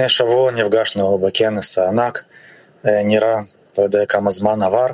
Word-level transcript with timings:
לפני 0.00 0.08
שבוע 0.08 0.52
נפגשנו 0.52 1.18
בכנס 1.18 1.78
הענק, 1.78 2.22
נראה, 2.84 3.36
לא 3.78 3.82
יודע 3.82 4.06
כמה 4.06 4.30
זמן 4.30 4.62
עבר, 4.62 4.86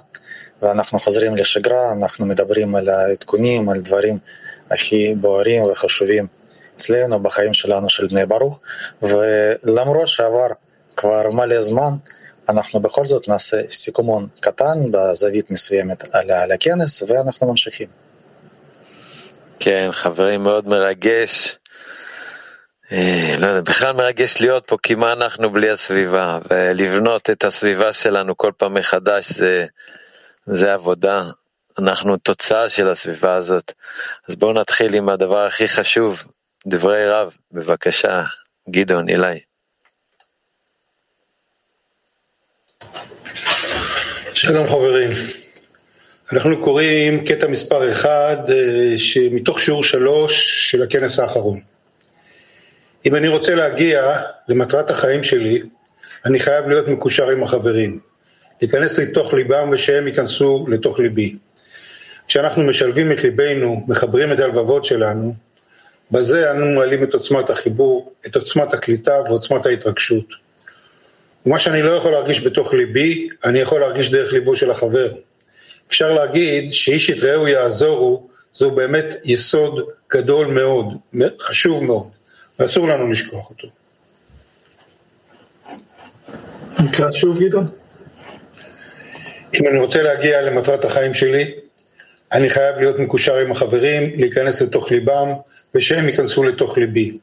ואנחנו 0.62 0.98
חוזרים 0.98 1.37
לשגרה, 1.37 1.92
אנחנו 1.92 2.27
מדברים 2.27 2.74
על 2.74 2.88
העדכונים, 2.88 3.69
על 3.69 3.80
דברים 3.80 4.19
הכי 4.70 5.15
בוערים 5.15 5.62
וחשובים 5.65 6.27
אצלנו, 6.77 7.20
בחיים 7.20 7.55
שלנו 7.55 7.88
של 7.88 8.06
בני 8.06 8.27
ברוך, 8.27 8.60
ולמרות 9.02 10.09
שעבר 10.09 10.46
כבר 10.96 11.30
מלא 11.30 11.60
זמן, 11.60 11.93
אנחנו 12.48 12.80
בכל 12.80 13.07
זאת 13.07 13.29
נעשה 13.29 13.62
סיכומון 13.70 14.29
קטן 14.41 14.91
בזווית 14.91 15.51
מסוימת 15.51 16.04
על 16.15 16.52
הכנס, 16.52 17.02
ואנחנו 17.02 17.51
ממשיכים. 17.51 17.88
כן, 19.60 19.88
חברים, 19.93 20.43
מאוד 20.43 20.68
מרגש. 20.68 21.59
לא 22.91 23.47
יודע, 23.47 23.61
בכלל 23.61 23.93
מרגש 23.93 24.41
להיות 24.41 24.65
פה, 24.67 24.77
כי 24.83 24.95
מה 24.95 25.13
אנחנו 25.13 25.51
בלי 25.51 25.71
הסביבה, 25.71 26.38
ולבנות 26.51 27.30
את 27.30 27.45
הסביבה 27.45 27.93
שלנו 27.93 28.37
כל 28.37 28.52
פעם 28.57 28.74
מחדש 28.74 29.33
זה, 29.33 29.66
זה 30.47 30.74
עבודה. 30.74 31.23
אנחנו 31.79 32.16
תוצאה 32.16 32.71
של 32.71 32.88
הסביבה 32.88 33.35
הזאת. 33.35 33.73
אז 34.29 34.37
בואו 34.37 34.52
נתחיל 34.52 34.95
עם 34.95 35.09
הדבר 35.09 35.47
הכי 35.47 35.69
חשוב, 35.69 36.25
דברי 36.66 37.09
רב, 37.09 37.37
בבקשה, 37.52 38.23
גדעון, 38.71 39.09
אילי. 39.09 39.41
שלום 44.35 44.69
חברים, 44.69 45.10
אנחנו 46.32 46.65
קוראים 46.65 47.25
קטע 47.25 47.47
מספר 47.47 47.93
אחד 47.93 48.37
מתוך 49.30 49.60
שיעור 49.60 49.85
שלוש 49.85 50.71
של 50.71 50.82
הכנס 50.82 51.19
האחרון. 51.19 51.76
אם 53.07 53.15
אני 53.15 53.29
רוצה 53.29 53.54
להגיע 53.54 54.23
למטרת 54.49 54.90
החיים 54.90 55.23
שלי, 55.23 55.62
אני 56.24 56.40
חייב 56.40 56.68
להיות 56.68 56.88
מקושר 56.88 57.30
עם 57.30 57.43
החברים, 57.43 57.98
להיכנס 58.63 58.98
לתוך 58.98 59.35
ליבם 59.35 59.68
ושהם 59.73 60.07
ייכנסו 60.07 60.66
לתוך 60.68 60.98
ליבי. 60.98 61.37
כשאנחנו 62.29 62.63
משלבים 62.63 63.13
את 63.13 63.24
ליבנו, 63.24 63.85
מחברים 63.88 64.32
את 64.32 64.41
הלבבות 64.41 64.84
שלנו, 64.84 65.34
בזה 66.10 66.50
אנו 66.50 66.66
מעלים 66.66 67.04
את 67.04 67.15
עוצמת 67.15 67.50
החיבור, 67.50 68.12
את 68.26 68.37
עוצמת 68.37 68.75
הקליטה 68.75 69.22
ועוצמת 69.28 69.66
ההתרגשות. 69.66 70.26
ומה 71.47 71.59
שאני 71.59 71.82
לא 71.82 71.93
יכול 71.93 72.12
להרגיש 72.12 72.47
בתוך 72.47 72.75
ליבי, 72.75 73.28
אני 73.44 73.59
יכול 73.59 73.81
להרגיש 73.81 74.10
דרך 74.10 74.32
ליבו 74.32 74.56
של 74.56 74.70
החבר. 74.70 75.12
אפשר 75.88 76.12
להגיד 76.12 76.72
שאיש 76.72 77.10
את 77.10 77.22
רעהו 77.22 77.48
יעזורו, 77.48 78.26
זהו 78.53 78.70
באמת 78.70 79.16
יסוד 79.25 79.88
גדול 80.12 80.47
מאוד, 80.47 80.94
חשוב 81.41 81.84
מאוד, 81.84 82.16
ואסור 82.59 82.88
לנו 82.88 83.09
לשכוח 83.09 83.50
אותו. 83.50 83.69
נקרא 86.84 87.10
שוב 87.10 87.41
גדעון. 87.41 87.69
אם 89.60 89.69
אני 89.69 89.78
רוצה 89.78 90.03
להגיע 90.03 90.42
למטרת 90.42 90.84
החיים 90.84 91.14
שלי, 91.14 91.54
אני 92.32 92.50
חייב 92.50 92.76
להיות 92.76 92.98
מקושר 92.98 93.36
עם 93.36 93.53
החברים, 93.53 94.20
להיכנס 94.20 94.62
לתוך 94.62 94.91
ליבם, 94.91 95.28
ושהם 95.75 96.08
ייכנסו 96.08 96.44
לתוך 96.44 96.78
ליבי. 96.78 97.19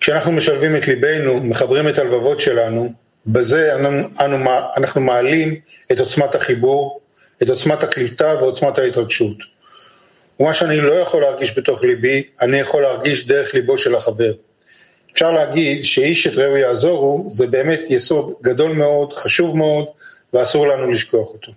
כשאנחנו 0.00 0.32
משלבים 0.32 0.76
את 0.76 0.88
ליבנו, 0.88 1.40
מחברים 1.40 1.88
את 1.88 1.98
הלבבות 1.98 2.40
שלנו, 2.40 2.92
בזה 3.26 3.74
אנו, 3.74 4.08
אנו, 4.20 4.50
אנחנו 4.76 5.00
מעלים 5.00 5.54
את 5.92 6.00
עוצמת 6.00 6.34
החיבור, 6.34 7.00
את 7.42 7.48
עוצמת 7.48 7.82
הקליטה 7.82 8.34
ועוצמת 8.40 8.78
ההתרגשות. 8.78 9.51
ומה 10.42 10.52
שאני 10.52 10.80
לא 10.80 10.94
יכול 10.94 11.20
להרגיש 11.20 11.58
בתוך 11.58 11.82
ליבי, 11.82 12.22
אני 12.40 12.58
יכול 12.60 12.82
להרגיש 12.82 13.26
דרך 13.26 13.54
ליבו 13.54 13.78
של 13.78 13.94
החבר. 13.94 14.32
אפשר 15.12 15.30
להגיד 15.30 15.84
שאיש 15.84 16.26
את 16.26 16.32
רעהו 16.38 16.56
יעזורו, 16.56 17.26
זה 17.30 17.46
באמת 17.46 17.80
יסוד 17.88 18.34
גדול 18.42 18.72
מאוד, 18.72 19.12
חשוב 19.12 19.56
מאוד, 19.56 19.84
ואסור 20.32 20.68
לנו 20.68 20.90
לשכוח 20.90 21.28
אותו. 21.28 21.52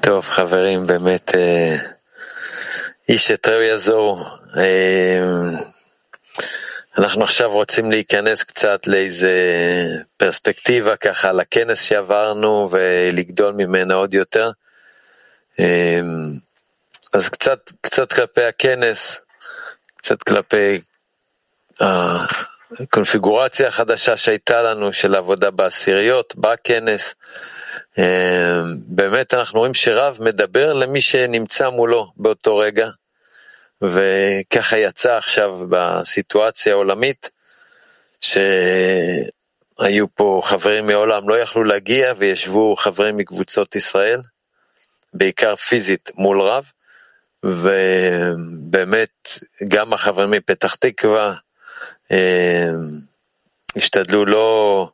טוב, 0.00 0.24
חברים, 0.24 0.86
באמת, 0.86 1.32
איש 3.08 3.30
את 3.30 3.48
רעהו 3.48 3.62
יעזור. 3.62 4.24
אנחנו 6.98 7.24
עכשיו 7.24 7.50
רוצים 7.50 7.90
להיכנס 7.90 8.42
קצת 8.42 8.86
לאיזה 8.86 9.32
פרספקטיבה 10.16 10.96
ככה 10.96 11.32
לכנס 11.32 11.82
שעברנו 11.82 12.68
ולגדול 12.70 13.54
ממנה 13.54 13.94
עוד 13.94 14.14
יותר. 14.14 14.50
אז 17.12 17.28
קצת, 17.28 17.70
קצת 17.80 18.12
כלפי 18.12 18.44
הכנס, 18.44 19.20
קצת 19.96 20.22
כלפי 20.22 20.80
הקונפיגורציה 22.80 23.68
החדשה 23.68 24.16
שהייתה 24.16 24.62
לנו 24.62 24.92
של 24.92 25.14
עבודה 25.14 25.50
בעשיריות, 25.50 26.34
בכנס. 26.36 27.14
באמת 28.88 29.34
אנחנו 29.34 29.58
רואים 29.58 29.74
שרב 29.74 30.18
מדבר 30.20 30.72
למי 30.72 31.00
שנמצא 31.00 31.68
מולו 31.68 32.12
באותו 32.16 32.56
רגע, 32.56 32.88
וככה 33.82 34.78
יצא 34.78 35.16
עכשיו 35.16 35.58
בסיטואציה 35.68 36.72
העולמית, 36.72 37.30
שהיו 38.20 40.06
פה 40.14 40.40
חברים 40.44 40.86
מעולם 40.86 41.28
לא 41.28 41.38
יכלו 41.38 41.64
להגיע 41.64 42.12
וישבו 42.16 42.76
חברים 42.76 43.16
מקבוצות 43.16 43.76
ישראל, 43.76 44.20
בעיקר 45.14 45.56
פיזית 45.56 46.10
מול 46.14 46.40
רב, 46.40 46.64
ובאמת 47.44 49.28
גם 49.68 49.92
החברים 49.92 50.30
מפתח 50.30 50.74
תקווה 50.74 51.34
השתדלו 53.76 54.26
לא 54.26 54.88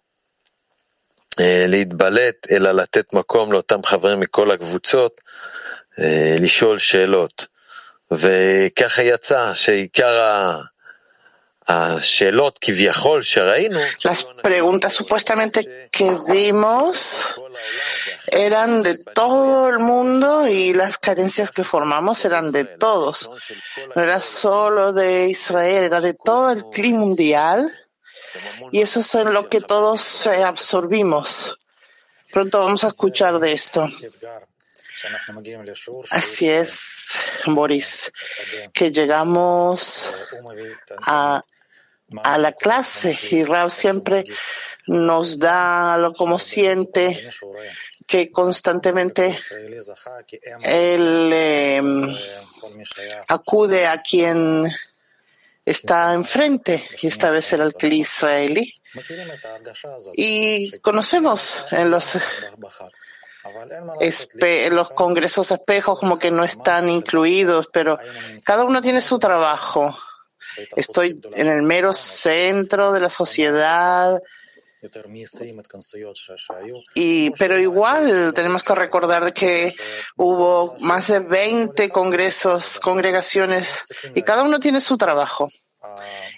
להתבלט, 1.40 2.46
אלא 2.50 2.72
לתת 2.72 3.12
מקום 3.12 3.52
לאותם 3.52 3.84
חברים 3.84 4.20
מכל 4.20 4.50
הקבוצות, 4.50 5.20
לשאול 6.40 6.78
שאלות. 6.78 7.57
Las 14.02 14.24
preguntas 14.42 14.94
supuestamente 14.94 15.88
que 15.90 16.18
vimos 16.26 17.34
eran 18.28 18.82
de 18.82 18.96
todo 18.96 19.68
el 19.68 19.78
mundo 19.78 20.48
y 20.48 20.72
las 20.72 20.96
carencias 20.96 21.50
que 21.50 21.64
formamos 21.64 22.24
eran 22.24 22.52
de 22.52 22.64
todos. 22.64 23.30
No 23.94 24.02
era 24.02 24.22
solo 24.22 24.92
de 24.92 25.28
Israel, 25.28 25.84
era 25.84 26.00
de 26.00 26.14
todo 26.14 26.50
el 26.52 26.64
clima 26.70 27.00
mundial 27.00 27.70
y 28.72 28.80
eso 28.80 29.00
es 29.00 29.14
en 29.14 29.34
lo 29.34 29.50
que 29.50 29.60
todos 29.60 30.26
absorbimos. 30.26 31.58
Pronto 32.32 32.60
vamos 32.60 32.84
a 32.84 32.88
escuchar 32.88 33.38
de 33.40 33.52
esto. 33.52 33.88
Así 36.10 36.48
es, 36.48 37.12
Boris, 37.46 38.10
que 38.72 38.90
llegamos 38.90 40.14
a, 41.06 41.42
la 42.38 42.52
clase 42.52 43.18
y 43.30 43.44
Rab 43.44 43.70
siempre 43.70 44.24
nos 44.86 45.38
da 45.38 45.98
lo 45.98 46.14
como 46.14 46.38
siente 46.38 47.30
que 48.06 48.30
constantemente 48.32 49.38
él 50.64 51.30
eh, 51.32 51.82
acude 53.28 53.86
a 53.86 54.00
quien 54.00 54.66
está 55.68 56.14
enfrente, 56.14 56.82
y 57.02 57.08
esta 57.08 57.30
vez 57.30 57.52
era 57.52 57.64
el 57.64 57.92
israelí. 57.92 58.72
Y 60.14 60.70
conocemos 60.80 61.64
en 61.70 61.90
los 61.90 62.18
Espe 64.00 64.70
los 64.70 64.90
congresos 64.90 65.50
espejos 65.50 65.98
como 65.98 66.18
que 66.18 66.30
no 66.30 66.44
están 66.44 66.88
incluidos, 66.88 67.68
pero 67.72 67.98
cada 68.44 68.64
uno 68.64 68.82
tiene 68.82 69.00
su 69.00 69.18
trabajo. 69.18 69.96
Estoy 70.76 71.20
en 71.34 71.46
el 71.46 71.62
mero 71.62 71.92
centro 71.92 72.92
de 72.92 73.00
la 73.00 73.10
sociedad. 73.10 74.20
Y, 76.94 77.30
pero 77.30 77.58
igual 77.58 78.32
tenemos 78.34 78.62
que 78.62 78.74
recordar 78.74 79.32
que 79.32 79.74
hubo 80.16 80.76
más 80.80 81.08
de 81.08 81.20
20 81.20 81.88
congresos, 81.90 82.78
congregaciones, 82.80 83.82
y 84.14 84.22
cada 84.22 84.42
uno 84.42 84.60
tiene 84.60 84.80
su 84.80 84.96
trabajo. 84.96 85.50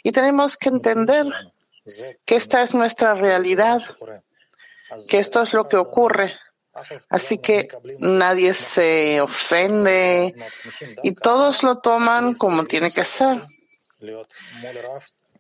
Y 0.02 0.12
tenemos 0.12 0.56
que 0.56 0.70
entender 0.70 1.26
que 2.24 2.36
esta 2.36 2.62
es 2.62 2.74
nuestra 2.74 3.14
realidad, 3.14 3.82
que 5.08 5.18
esto 5.18 5.42
es 5.42 5.52
lo 5.52 5.68
que 5.68 5.76
ocurre. 5.76 6.34
Así 7.08 7.38
que 7.38 7.68
nadie 7.98 8.54
se 8.54 9.20
ofende 9.20 10.34
y 11.02 11.12
todos 11.14 11.62
lo 11.62 11.78
toman 11.78 12.34
como 12.34 12.64
tiene 12.64 12.92
que 12.92 13.04
ser. 13.04 13.42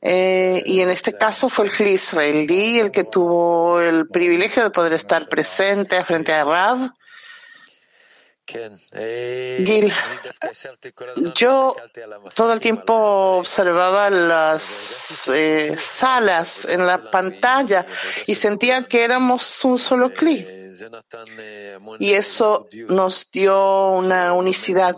Eh, 0.02 0.62
y 0.64 0.80
en 0.80 0.90
este 0.90 1.12
caso 1.12 1.48
fue 1.48 1.66
el 1.66 1.70
Kli 1.70 1.90
israelí 1.90 2.78
el 2.78 2.90
que 2.90 3.04
tuvo 3.04 3.80
el 3.80 4.08
privilegio 4.08 4.62
de 4.62 4.70
poder 4.70 4.94
estar 4.94 5.28
presente 5.28 6.02
frente 6.04 6.32
a 6.32 6.44
Rav 6.44 6.90
Gil, 9.64 9.92
yo 11.34 11.76
todo 12.34 12.52
el 12.52 12.60
tiempo 12.60 12.94
observaba 13.38 14.10
las 14.10 15.28
eh, 15.28 15.76
salas 15.78 16.64
en 16.64 16.84
la 16.84 17.10
pantalla 17.10 17.86
y 18.26 18.34
sentía 18.34 18.82
que 18.82 19.04
éramos 19.04 19.64
un 19.64 19.78
solo 19.78 20.12
clic. 20.12 20.59
Y 21.98 22.12
eso 22.12 22.68
nos 22.88 23.30
dio 23.30 23.88
una 23.90 24.32
unicidad 24.32 24.96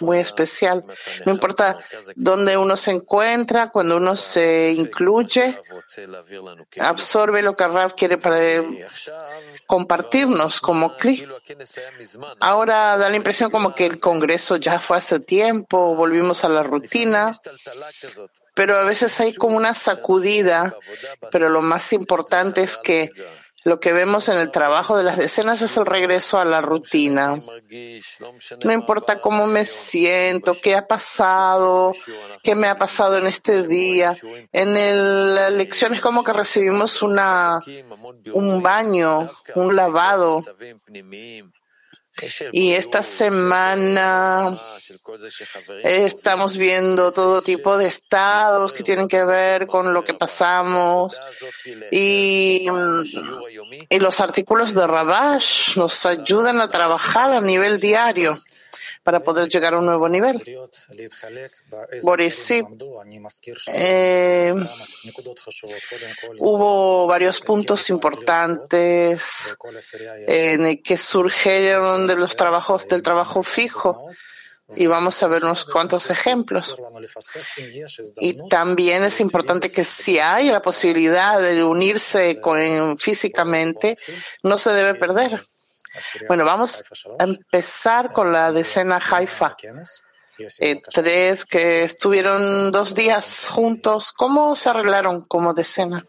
muy 0.00 0.18
especial. 0.18 0.84
No 1.24 1.32
importa 1.32 1.78
dónde 2.14 2.56
uno 2.56 2.76
se 2.76 2.90
encuentra, 2.90 3.70
cuando 3.70 3.96
uno 3.96 4.16
se 4.16 4.72
incluye, 4.72 5.58
absorbe 6.80 7.42
lo 7.42 7.56
que 7.56 7.66
Rav 7.66 7.94
quiere 7.94 8.18
para 8.18 8.38
compartirnos 9.66 10.60
como 10.60 10.96
CLI. 10.96 11.26
Ahora 12.40 12.96
da 12.96 13.08
la 13.08 13.16
impresión 13.16 13.50
como 13.50 13.74
que 13.74 13.86
el 13.86 13.98
Congreso 13.98 14.56
ya 14.56 14.78
fue 14.78 14.98
hace 14.98 15.20
tiempo, 15.20 15.94
volvimos 15.94 16.44
a 16.44 16.48
la 16.48 16.62
rutina, 16.62 17.38
pero 18.54 18.76
a 18.76 18.84
veces 18.84 19.18
hay 19.20 19.34
como 19.34 19.56
una 19.56 19.74
sacudida, 19.74 20.76
pero 21.30 21.48
lo 21.48 21.62
más 21.62 21.92
importante 21.92 22.62
es 22.62 22.76
que 22.76 23.10
lo 23.64 23.80
que 23.80 23.92
vemos 23.92 24.28
en 24.28 24.38
el 24.38 24.50
trabajo 24.50 24.96
de 24.96 25.04
las 25.04 25.16
decenas 25.16 25.62
es 25.62 25.76
el 25.76 25.86
regreso 25.86 26.38
a 26.38 26.44
la 26.44 26.60
rutina. 26.60 27.40
No 28.64 28.72
importa 28.72 29.20
cómo 29.20 29.46
me 29.46 29.64
siento, 29.64 30.56
qué 30.60 30.74
ha 30.74 30.86
pasado, 30.86 31.94
qué 32.42 32.54
me 32.54 32.66
ha 32.66 32.76
pasado 32.76 33.18
en 33.18 33.26
este 33.26 33.66
día. 33.66 34.16
En 34.52 34.74
la 35.34 35.50
lección 35.50 35.94
es 35.94 36.00
como 36.00 36.24
que 36.24 36.32
recibimos 36.32 37.02
una, 37.02 37.60
un 38.32 38.62
baño, 38.62 39.30
un 39.54 39.76
lavado 39.76 40.42
y 42.52 42.72
esta 42.72 43.02
semana 43.02 44.56
estamos 45.82 46.56
viendo 46.56 47.12
todo 47.12 47.42
tipo 47.42 47.78
de 47.78 47.86
estados 47.86 48.72
que 48.72 48.82
tienen 48.82 49.08
que 49.08 49.24
ver 49.24 49.66
con 49.66 49.92
lo 49.92 50.04
que 50.04 50.14
pasamos. 50.14 51.20
y, 51.90 52.66
y 53.88 53.98
los 53.98 54.20
artículos 54.20 54.74
de 54.74 54.86
Rabash 54.86 55.76
nos 55.76 56.04
ayudan 56.06 56.60
a 56.60 56.70
trabajar 56.70 57.32
a 57.32 57.40
nivel 57.40 57.80
diario 57.80 58.42
para 59.02 59.20
poder 59.20 59.48
llegar 59.48 59.74
a 59.74 59.78
un 59.78 59.86
nuevo 59.86 60.08
nivel. 60.08 60.42
Boris, 62.02 62.50
eh, 63.68 64.54
hubo 66.38 67.06
varios 67.06 67.40
puntos 67.40 67.90
importantes 67.90 69.56
en 70.26 70.82
que 70.82 70.98
surgieron 70.98 72.06
de 72.06 72.16
los 72.16 72.36
trabajos 72.36 72.86
del 72.88 73.02
trabajo 73.02 73.42
fijo 73.42 74.06
y 74.74 74.86
vamos 74.86 75.22
a 75.22 75.26
ver 75.26 75.44
unos 75.44 75.64
cuantos 75.64 76.10
ejemplos. 76.10 76.76
Y 78.18 78.48
también 78.48 79.02
es 79.02 79.20
importante 79.20 79.70
que 79.70 79.84
si 79.84 80.18
hay 80.18 80.48
la 80.48 80.62
posibilidad 80.62 81.40
de 81.40 81.62
unirse 81.64 82.40
con, 82.40 82.98
físicamente, 82.98 83.96
no 84.42 84.58
se 84.58 84.70
debe 84.70 84.94
perder. 84.94 85.44
Bueno, 86.28 86.44
vamos 86.44 86.84
a 87.18 87.24
empezar 87.24 88.12
con 88.12 88.32
la 88.32 88.52
decena 88.52 88.98
Haifa. 88.98 89.56
Eh, 90.58 90.80
tres 90.90 91.44
que 91.44 91.84
estuvieron 91.84 92.72
dos 92.72 92.94
días 92.94 93.48
juntos. 93.50 94.12
¿Cómo 94.12 94.56
se 94.56 94.70
arreglaron 94.70 95.22
como 95.22 95.52
decena? 95.54 96.04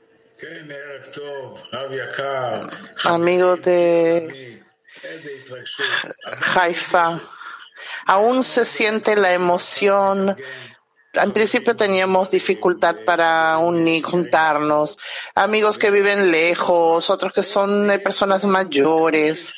Amigo 3.04 3.58
de 3.58 4.64
Haifa, 6.56 7.20
aún 8.06 8.44
se 8.44 8.66
siente 8.66 9.16
la 9.16 9.34
emoción 9.34 10.36
en 11.14 11.32
principio 11.32 11.76
teníamos 11.76 12.32
dificultad 12.32 12.96
para 13.06 13.58
unir, 13.60 14.04
juntarnos, 14.04 14.98
amigos 15.36 15.78
que 15.78 15.92
viven 15.92 16.32
lejos, 16.32 17.10
otros 17.10 17.34
que 17.34 17.44
son 17.44 17.88
personas 18.04 18.46
mayores. 18.46 19.54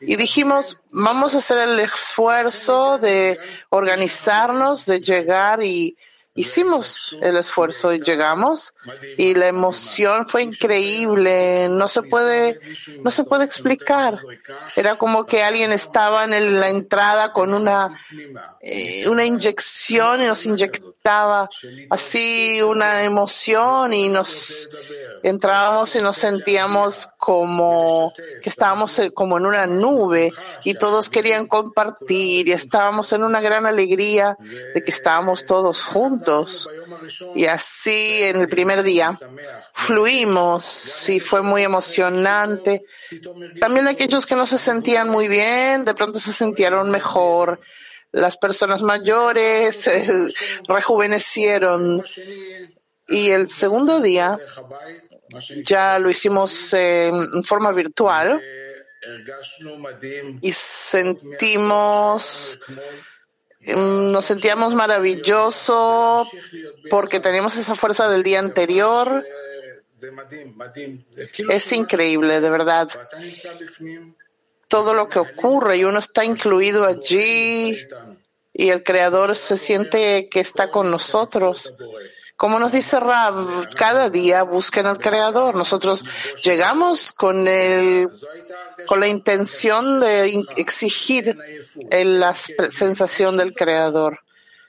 Y 0.00 0.16
dijimos, 0.16 0.78
vamos 0.90 1.34
a 1.34 1.38
hacer 1.38 1.58
el 1.58 1.78
esfuerzo 1.80 2.98
de 2.98 3.38
organizarnos, 3.68 4.86
de 4.86 5.00
llegar 5.00 5.62
y 5.62 5.96
hicimos 6.34 7.16
el 7.20 7.36
esfuerzo 7.36 7.92
y 7.92 8.00
llegamos 8.00 8.74
y 9.18 9.34
la 9.34 9.48
emoción 9.48 10.28
fue 10.28 10.44
increíble 10.44 11.66
no 11.68 11.88
se 11.88 12.02
puede 12.02 12.60
no 13.02 13.10
se 13.10 13.24
puede 13.24 13.44
explicar 13.44 14.18
era 14.76 14.96
como 14.96 15.26
que 15.26 15.42
alguien 15.42 15.72
estaba 15.72 16.24
en 16.24 16.60
la 16.60 16.68
entrada 16.68 17.32
con 17.32 17.52
una 17.52 17.98
eh, 18.60 19.08
una 19.08 19.24
inyección 19.24 20.22
y 20.22 20.26
nos 20.26 20.46
inyectaba 20.46 21.50
así 21.90 22.62
una 22.62 23.02
emoción 23.02 23.92
y 23.92 24.08
nos 24.08 24.68
entrábamos 25.22 25.96
y 25.96 25.98
nos 25.98 26.16
sentíamos 26.16 27.08
como 27.18 28.12
que 28.42 28.48
estábamos 28.48 28.98
eh, 28.98 29.10
como 29.10 29.38
en 29.38 29.46
una 29.46 29.66
nube 29.66 30.32
y 30.64 30.74
todos 30.74 31.10
querían 31.10 31.46
compartir 31.46 32.48
y 32.48 32.52
estábamos 32.52 33.12
en 33.12 33.24
una 33.24 33.40
gran 33.40 33.66
alegría 33.66 34.36
de 34.74 34.82
que 34.82 34.90
estábamos 34.90 35.44
todos 35.44 35.82
juntos. 35.82 36.19
Y 37.34 37.46
así 37.46 38.22
en 38.22 38.40
el 38.40 38.48
primer 38.48 38.82
día 38.82 39.18
fluimos 39.72 41.08
y 41.08 41.20
fue 41.20 41.42
muy 41.42 41.62
emocionante. 41.62 42.84
También 43.60 43.88
aquellos 43.88 44.26
que 44.26 44.36
no 44.36 44.46
se 44.46 44.58
sentían 44.58 45.08
muy 45.08 45.28
bien, 45.28 45.84
de 45.84 45.94
pronto 45.94 46.18
se 46.18 46.32
sintieron 46.32 46.90
mejor. 46.90 47.60
Las 48.12 48.36
personas 48.36 48.82
mayores 48.82 49.88
rejuvenecieron. 50.68 52.04
Y 53.08 53.30
el 53.30 53.48
segundo 53.48 54.00
día 54.00 54.38
ya 55.64 55.98
lo 55.98 56.10
hicimos 56.10 56.72
en 56.72 57.42
forma 57.44 57.72
virtual 57.72 58.40
y 60.42 60.52
sentimos, 60.52 61.40
nos 63.66 64.24
sentíamos 64.24 64.74
maravilloso 64.74 66.28
porque 66.88 67.20
tenemos 67.20 67.56
esa 67.56 67.74
fuerza 67.74 68.08
del 68.08 68.22
día 68.22 68.38
anterior. 68.38 69.24
Es 71.50 71.72
increíble, 71.72 72.40
de 72.40 72.50
verdad. 72.50 72.88
Todo 74.68 74.94
lo 74.94 75.08
que 75.08 75.18
ocurre 75.18 75.78
y 75.78 75.84
uno 75.84 75.98
está 75.98 76.24
incluido 76.24 76.86
allí 76.86 77.76
y 78.52 78.70
el 78.70 78.82
Creador 78.82 79.36
se 79.36 79.58
siente 79.58 80.28
que 80.30 80.40
está 80.40 80.70
con 80.70 80.90
nosotros. 80.90 81.74
Como 82.40 82.58
nos 82.58 82.72
dice 82.72 82.98
Rab, 82.98 83.68
cada 83.76 84.08
día 84.08 84.44
busquen 84.44 84.86
al 84.86 84.98
Creador. 84.98 85.54
Nosotros 85.54 86.06
llegamos 86.42 87.12
con 87.12 87.46
el, 87.46 88.08
con 88.86 88.98
la 88.98 89.08
intención 89.08 90.00
de 90.00 90.46
exigir 90.56 91.36
la 91.90 92.32
sensación 92.32 93.36
del 93.36 93.52
Creador. 93.52 94.20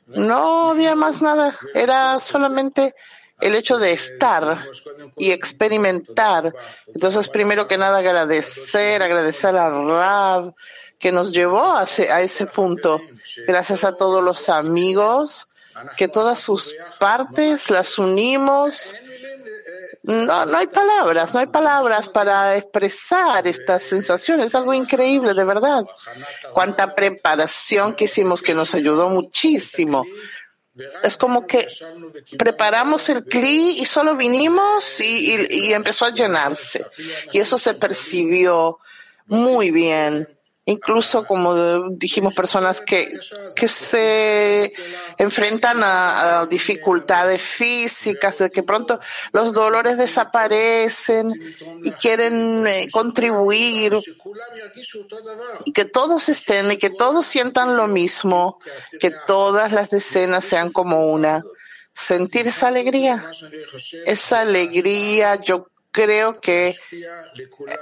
No 0.06 0.72
había 0.72 0.96
más 0.96 1.22
nada. 1.22 1.58
Era 1.74 2.20
solamente 2.20 2.94
el 3.40 3.56
hecho 3.56 3.78
de 3.78 3.94
estar 3.94 4.66
y 5.16 5.32
experimentar. 5.32 6.54
Entonces, 6.88 7.30
primero 7.30 7.70
que 7.70 7.78
nada, 7.78 8.00
agradecer, 8.00 9.01
agradecer 9.01 9.56
a 9.56 9.70
Rab 9.70 10.54
que 11.00 11.13
nos 11.13 11.32
llevó 11.32 11.72
a 11.78 11.86
ese 12.20 12.48
punto. 12.48 13.00
Gracias 13.48 13.86
a 13.86 13.96
todos 13.96 14.22
los 14.22 14.50
amigos 14.50 15.48
que 15.98 16.08
todas 16.08 16.40
sus 16.40 16.75
partes 17.00 17.70
las 17.70 17.98
unimos. 17.98 18.96
No, 20.04 20.46
no 20.46 20.58
hay 20.58 20.68
palabras, 20.68 21.34
no 21.34 21.40
hay 21.40 21.48
palabras 21.48 22.10
para 22.10 22.56
expresar 22.58 23.48
estas 23.48 23.84
sensaciones. 23.84 24.48
Es 24.48 24.56
algo 24.56 24.74
increíble, 24.74 25.34
de 25.34 25.46
verdad. 25.46 25.86
Cuánta 26.54 26.96
preparación 26.96 27.94
que 27.94 28.06
hicimos 28.06 28.42
que 28.42 28.54
nos 28.54 28.74
ayudó 28.74 29.10
muchísimo. 29.10 30.04
Es 31.04 31.18
como 31.18 31.46
que 31.46 31.68
preparamos 32.38 33.10
el 33.10 33.25
cli 33.25 33.80
y 33.80 33.86
solo 33.86 34.16
vinimos 34.16 35.01
y, 35.01 35.36
y 35.50 35.74
empezó 35.74 36.06
a 36.06 36.12
llenarse. 36.12 36.86
Y 37.32 37.40
eso 37.40 37.58
se 37.58 37.74
percibió 37.75 38.80
muy 39.28 39.72
bien 39.72 40.28
incluso 40.65 41.25
como 41.25 41.89
dijimos 41.89 42.36
personas 42.36 42.82
que, 42.82 43.10
que 43.56 43.68
se 43.68 44.72
enfrentan 45.18 45.77
a, 45.84 46.46
dificultades 46.50 47.41
físicas, 47.41 48.38
de 48.38 48.50
que 48.50 48.63
pronto 48.63 49.00
los 49.32 49.53
dolores 49.53 49.98
desaparecen 49.98 51.32
y 51.84 51.91
quieren 51.91 52.68
eh, 52.68 52.88
contribuir 52.91 53.98
y 55.65 55.72
que 55.72 55.86
todos 55.86 56.30
estén 56.30 56.72
y 56.72 56.77
que 56.77 56.89
todos 56.89 57.25
sientan 57.25 57.75
lo 57.75 57.88
mismo, 57.88 58.60
que 59.00 59.12
todas 59.27 59.72
las 59.72 59.89
decenas 59.89 60.46
sean 60.46 60.72
como 60.72 61.08
una. 61.08 61.44
Sentir 61.94 62.48
esa 62.48 62.68
alegría, 62.68 63.24
esa 64.06 64.39
alegría, 64.39 65.36
yo 65.36 65.68
creo 65.91 66.39
que 66.39 66.75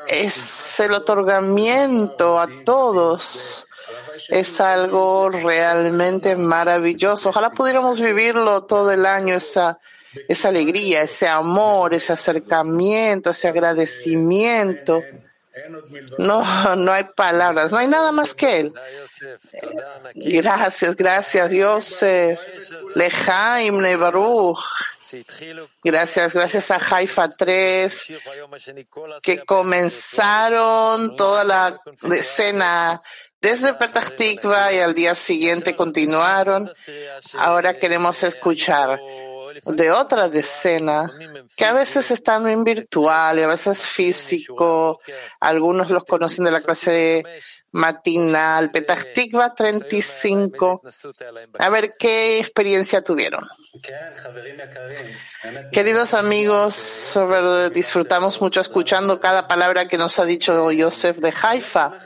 es 0.07 0.79
el 0.79 0.93
otorgamiento 0.93 2.39
a 2.39 2.47
todos 2.65 3.67
es 4.27 4.59
algo 4.59 5.29
realmente 5.29 6.35
maravilloso. 6.35 7.29
Ojalá 7.29 7.51
pudiéramos 7.51 7.99
vivirlo 7.99 8.63
todo 8.63 8.91
el 8.91 9.05
año, 9.05 9.35
esa, 9.35 9.79
esa 10.27 10.49
alegría, 10.49 11.03
ese 11.03 11.27
amor, 11.27 11.93
ese 11.93 12.13
acercamiento, 12.13 13.29
ese 13.31 13.47
agradecimiento. 13.47 15.01
No, 16.17 16.75
no 16.75 16.91
hay 16.91 17.03
palabras, 17.15 17.71
no 17.71 17.77
hay 17.77 17.87
nada 17.87 18.11
más 18.11 18.33
que 18.33 18.59
él. 18.59 18.73
Gracias, 20.15 20.95
gracias, 20.95 21.51
Yosef. 21.51 22.39
Lejaim 22.95 23.81
Nebaruch. 23.81 24.59
Gracias, 25.83 26.33
gracias 26.33 26.71
a 26.71 26.77
Haifa 26.77 27.29
3, 27.29 28.05
que 29.21 29.43
comenzaron 29.45 31.15
toda 31.15 31.43
la 31.43 31.81
escena 32.15 33.01
desde 33.41 33.73
Petah 33.73 34.01
Tikva 34.01 34.73
y 34.73 34.79
al 34.79 34.93
día 34.93 35.15
siguiente 35.15 35.75
continuaron. 35.75 36.71
Ahora 37.37 37.77
queremos 37.77 38.21
escuchar 38.23 38.99
de 39.65 39.91
otra 39.91 40.29
decena 40.29 41.09
que 41.55 41.65
a 41.65 41.73
veces 41.73 42.11
están 42.11 42.47
en 42.47 42.63
virtual 42.63 43.39
y 43.39 43.41
a 43.41 43.47
veces 43.47 43.85
físico. 43.85 44.99
Algunos 45.39 45.89
los 45.89 46.03
conocen 46.03 46.45
de 46.45 46.51
la 46.51 46.61
clase 46.61 47.23
matinal, 47.71 48.71
Petah 48.71 48.97
Tikva 49.13 49.53
35. 49.53 50.81
A 51.59 51.69
ver 51.69 51.93
qué 51.97 52.39
experiencia 52.39 53.01
tuvieron. 53.01 53.47
Queridos 55.71 56.13
amigos, 56.13 57.17
disfrutamos 57.73 58.41
mucho 58.41 58.61
escuchando 58.61 59.19
cada 59.19 59.47
palabra 59.47 59.87
que 59.87 59.97
nos 59.97 60.19
ha 60.19 60.25
dicho 60.25 60.71
Yosef 60.71 61.17
de 61.17 61.33
Haifa. 61.41 61.99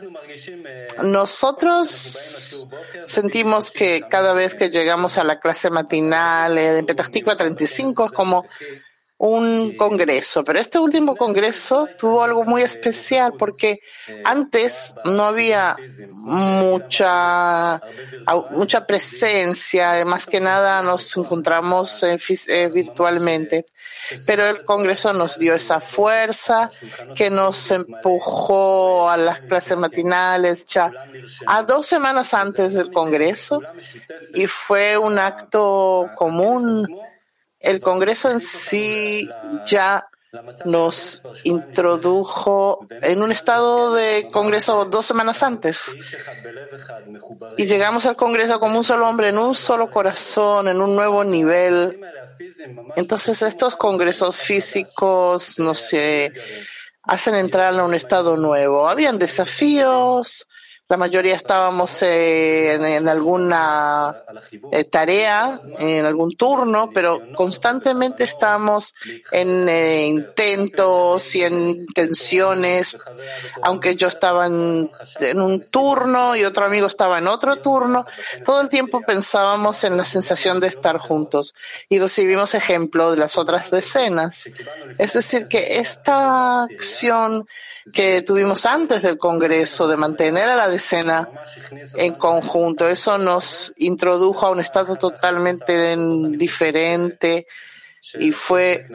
Nosotros 1.03 2.67
sentimos 3.07 3.71
que 3.71 4.03
cada 4.09 4.33
vez 4.33 4.55
que 4.55 4.69
llegamos 4.69 5.17
a 5.17 5.23
la 5.23 5.39
clase 5.39 5.69
matinal 5.69 6.55
de 6.55 6.79
eh, 6.79 6.83
Petah 6.83 7.03
Tikva 7.03 7.35
35 7.35 8.05
es 8.05 8.11
como 8.11 8.45
un 9.25 9.73
congreso, 9.77 10.43
pero 10.43 10.59
este 10.59 10.79
último 10.79 11.15
congreso 11.15 11.87
tuvo 11.97 12.23
algo 12.23 12.43
muy 12.43 12.61
especial 12.61 13.31
porque 13.39 13.79
antes 14.25 14.95
no 15.05 15.23
había 15.23 15.77
mucha 16.09 17.81
mucha 18.51 18.85
presencia, 18.85 20.03
más 20.03 20.25
que 20.25 20.41
nada 20.41 20.81
nos 20.81 21.15
encontramos 21.15 22.03
eh, 22.03 22.67
virtualmente, 22.67 23.65
pero 24.25 24.49
el 24.49 24.65
congreso 24.65 25.13
nos 25.13 25.39
dio 25.39 25.53
esa 25.53 25.79
fuerza 25.79 26.69
que 27.15 27.29
nos 27.29 27.71
empujó 27.71 29.09
a 29.09 29.15
las 29.15 29.39
clases 29.39 29.77
matinales 29.77 30.65
ya 30.65 30.91
a 31.45 31.63
dos 31.63 31.87
semanas 31.87 32.33
antes 32.33 32.73
del 32.73 32.91
congreso 32.91 33.61
y 34.33 34.47
fue 34.47 34.97
un 34.97 35.17
acto 35.17 36.09
común 36.17 36.85
el 37.63 37.79
Congreso 37.79 38.29
en 38.29 38.39
sí 38.39 39.27
ya 39.65 40.07
nos 40.65 41.21
introdujo 41.43 42.87
en 43.01 43.21
un 43.21 43.31
estado 43.31 43.93
de 43.93 44.29
Congreso 44.31 44.85
dos 44.85 45.05
semanas 45.05 45.43
antes. 45.43 45.95
Y 47.57 47.65
llegamos 47.65 48.05
al 48.05 48.15
Congreso 48.15 48.59
como 48.59 48.77
un 48.77 48.83
solo 48.83 49.07
hombre, 49.07 49.29
en 49.29 49.37
un 49.37 49.55
solo 49.55 49.89
corazón, 49.89 50.67
en 50.67 50.81
un 50.81 50.95
nuevo 50.95 51.23
nivel. 51.23 51.99
Entonces 52.95 53.41
estos 53.41 53.75
congresos 53.75 54.39
físicos 54.41 55.59
nos 55.59 55.91
hacen 57.03 57.35
entrar 57.35 57.79
a 57.79 57.83
un 57.83 57.93
estado 57.93 58.35
nuevo. 58.35 58.89
Habían 58.89 59.19
desafíos, 59.19 60.47
la 60.89 60.97
mayoría 60.97 61.35
estábamos 61.35 62.01
en, 62.03 63.07
alguna 63.07 64.23
eh, 64.71 64.83
tarea, 64.83 65.59
en 65.79 66.05
algún 66.05 66.35
turno, 66.35 66.89
pero 66.93 67.21
constantemente 67.35 68.25
estábamos 68.25 68.93
en 69.31 69.67
eh, 69.69 70.07
intentos 70.07 71.33
y 71.35 71.43
en 71.43 71.69
intenciones, 71.69 72.97
aunque 73.61 73.95
yo 73.95 74.07
estaba 74.07 74.45
en, 74.45 74.91
un 75.35 75.63
turno 75.71 76.35
y 76.35 76.43
otro 76.43 76.65
amigo 76.65 76.87
estaba 76.87 77.17
en 77.17 77.27
otro 77.27 77.55
turno, 77.55 78.05
todo 78.45 78.61
el 78.61 78.69
tiempo 78.69 79.01
pensábamos 79.01 79.85
en 79.85 79.95
la 79.95 80.05
sensación 80.05 80.59
de 80.59 80.67
estar 80.67 80.97
juntos 80.97 81.55
y 81.87 81.97
recibimos 81.97 82.55
ejemplo 82.55 83.09
de 83.09 83.17
las 83.17 83.37
otras 83.37 83.71
decenas. 83.71 84.49
Es 84.97 85.13
decir, 85.13 85.47
que 85.47 85.79
esta 85.79 86.63
acción 86.63 87.47
que 87.91 88.21
tuvimos 88.21 88.65
antes 88.65 89.01
del 89.01 89.17
Congreso 89.17 89.87
de 89.87 89.97
mantener 89.97 90.49
a 90.49 90.55
la 90.55 90.69
decena 90.73 91.29
en 91.95 92.13
conjunto. 92.15 92.89
Eso 92.89 93.17
nos 93.17 93.73
introdujo 93.77 94.45
a 94.45 94.51
un 94.51 94.59
estado 94.59 94.95
totalmente 94.95 95.95
diferente 96.37 97.47
y 98.19 98.31
fue 98.31 98.87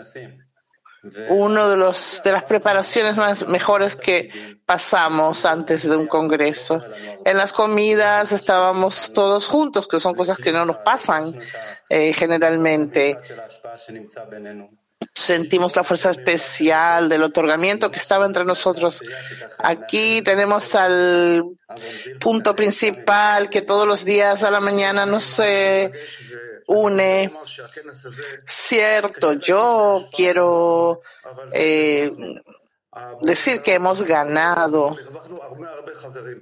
uno 1.28 1.68
de 1.68 1.76
los 1.76 2.20
de 2.25 2.32
las 2.32 2.44
preparaciones 2.44 3.16
más 3.16 3.47
mejores 3.47 3.97
que 3.97 4.30
pasamos 4.66 5.44
antes 5.44 5.88
de 5.88 5.97
un 5.97 6.06
congreso. 6.06 6.85
En 7.25 7.37
las 7.37 7.52
comidas 7.52 8.32
estábamos 8.32 9.12
todos 9.12 9.47
juntos, 9.47 9.88
que 9.88 10.00
son 10.00 10.14
cosas 10.14 10.38
que 10.38 10.52
no 10.52 10.64
nos 10.64 10.78
pasan 10.78 11.38
eh, 11.88 12.12
generalmente 12.12 13.18
sentimos 15.18 15.75
la 15.76 15.84
fuerza 15.84 16.10
especial 16.10 17.08
del 17.08 17.22
otorgamiento 17.22 17.90
que 17.90 17.98
estaba 17.98 18.26
entre 18.26 18.44
nosotros. 18.44 19.02
Aquí 19.58 20.22
tenemos 20.22 20.75
al 20.75 21.44
punto 22.20 22.54
principal 22.54 23.50
que 23.50 23.62
todos 23.62 23.87
los 23.87 24.04
días 24.04 24.42
a 24.42 24.50
la 24.50 24.60
mañana 24.60 25.06
nos 25.06 25.40
une. 26.66 27.30
Cierto, 28.46 29.32
yo 29.34 30.08
quiero 30.14 31.00
eh, 31.52 32.10
decir 33.22 33.60
que 33.60 33.75
hemos 33.75 34.04
ganado. 34.04 34.96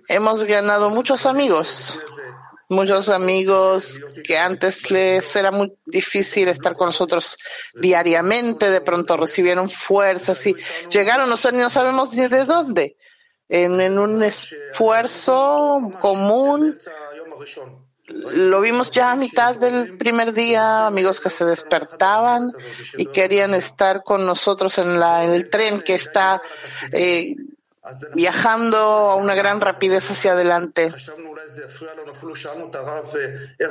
Hemos 0.08 0.44
ganado 0.44 0.90
muchos 0.90 1.26
amigos 1.26 1.98
muchos 2.68 3.08
amigos 3.08 4.00
que 4.24 4.36
antes 4.38 4.90
les 4.90 5.36
era 5.36 5.50
muy 5.50 5.72
difícil 5.84 6.48
estar 6.48 6.74
con 6.74 6.86
nosotros 6.86 7.36
diariamente, 7.74 8.70
de 8.70 8.80
pronto 8.80 9.16
recibieron 9.16 9.70
fuerzas 9.70 10.46
y 10.46 10.56
llegaron, 10.90 11.28
no, 11.28 11.36
no 11.52 11.70
sabemos 11.70 12.12
ni 12.12 12.26
de 12.26 12.44
dónde, 12.44 12.96
en, 13.48 13.80
en 13.80 13.98
un 13.98 14.22
esfuerzo 14.22 15.80
común. 16.00 16.78
Lo 18.08 18.60
vimos 18.60 18.92
ya 18.92 19.10
a 19.10 19.16
mitad 19.16 19.56
del 19.56 19.96
primer 19.98 20.32
día, 20.32 20.86
amigos 20.86 21.20
que 21.20 21.28
se 21.30 21.44
despertaban 21.44 22.52
y 22.96 23.06
querían 23.06 23.52
estar 23.52 24.04
con 24.04 24.24
nosotros 24.24 24.78
en, 24.78 25.00
la, 25.00 25.24
en 25.24 25.32
el 25.32 25.50
tren 25.50 25.80
que 25.80 25.96
está 25.96 26.40
eh, 26.92 27.34
viajando 28.14 28.78
a 28.78 29.16
una 29.16 29.34
gran 29.34 29.60
rapidez 29.60 30.08
hacia 30.10 30.32
adelante. 30.32 30.92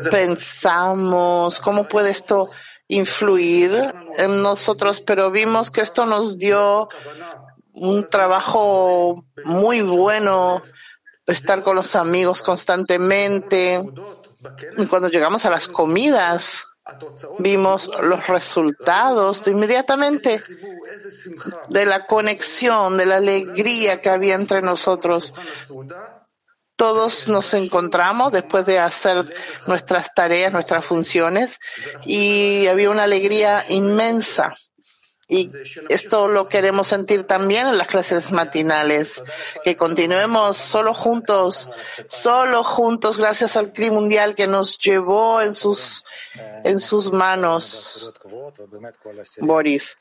Pensamos, 0.10 1.60
¿cómo 1.60 1.88
puede 1.88 2.10
esto 2.12 2.50
influir 2.88 3.94
en 4.18 4.42
nosotros? 4.42 5.02
Pero 5.02 5.32
vimos 5.32 5.72
que 5.72 5.82
esto 5.82 6.06
nos 6.06 6.38
dio 6.38 6.90
un 7.74 8.08
trabajo 8.10 9.26
muy 9.44 9.82
bueno, 9.82 10.62
estar 11.28 11.64
con 11.64 11.76
los 11.76 11.96
amigos 11.96 12.42
constantemente. 12.42 13.84
Cuando 14.90 15.10
llegamos 15.10 15.46
a 15.46 15.50
las 15.50 15.68
comidas, 15.68 16.66
vimos 17.40 17.90
los 18.02 18.28
resultados 18.28 19.48
inmediatamente 19.48 20.42
de 21.70 21.86
la 21.86 22.06
conexión, 22.06 22.98
de 22.98 23.06
la 23.08 23.18
alegría 23.18 24.02
que 24.02 24.10
había 24.10 24.36
entre 24.36 24.62
nosotros 24.62 25.34
todos 26.76 27.28
nos 27.28 27.54
encontramos 27.54 28.32
después 28.32 28.66
de 28.66 28.80
hacer 28.80 29.26
nuestras 29.68 30.14
tareas, 30.14 30.52
nuestras 30.52 30.84
funciones, 30.84 31.60
y 32.06 32.68
había 32.68 32.90
una 32.90 33.04
alegría 33.04 33.64
inmensa. 33.70 34.54
Y 35.28 35.50
esto 35.90 36.28
lo 36.28 36.48
queremos 36.48 36.90
sentir 36.90 37.24
también 37.24 37.68
en 37.68 37.80
las 37.80 37.88
clases 37.88 38.32
matinales, 38.32 39.24
que 39.64 39.76
continuemos 39.76 40.56
solo 40.56 40.94
juntos, 40.94 41.72
solo 42.08 42.64
juntos, 42.64 43.18
gracias 43.18 43.58
al 43.58 43.74
CRI 43.74 43.90
mundial 43.90 44.36
que 44.36 44.46
nos 44.46 44.78
llevó 44.78 45.42
en 45.42 45.56
sus, 45.56 46.04
en 46.64 46.80
sus 46.80 47.12
manos, 47.12 48.12
Boris. 49.40 49.98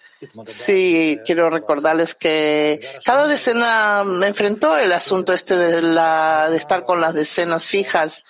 Sí, 0.47 1.19
quiero 1.25 1.49
recordarles 1.49 2.15
que 2.15 2.87
cada 3.05 3.27
decena 3.27 4.05
me 4.05 4.27
enfrentó 4.27 4.77
el 4.77 4.93
asunto 4.93 5.33
este 5.33 5.57
de, 5.57 5.81
la, 5.81 6.49
de 6.51 6.59
estar 6.59 6.85
con 6.85 7.01
las 7.01 7.15
decenas 7.15 7.65
fijas 7.65 8.25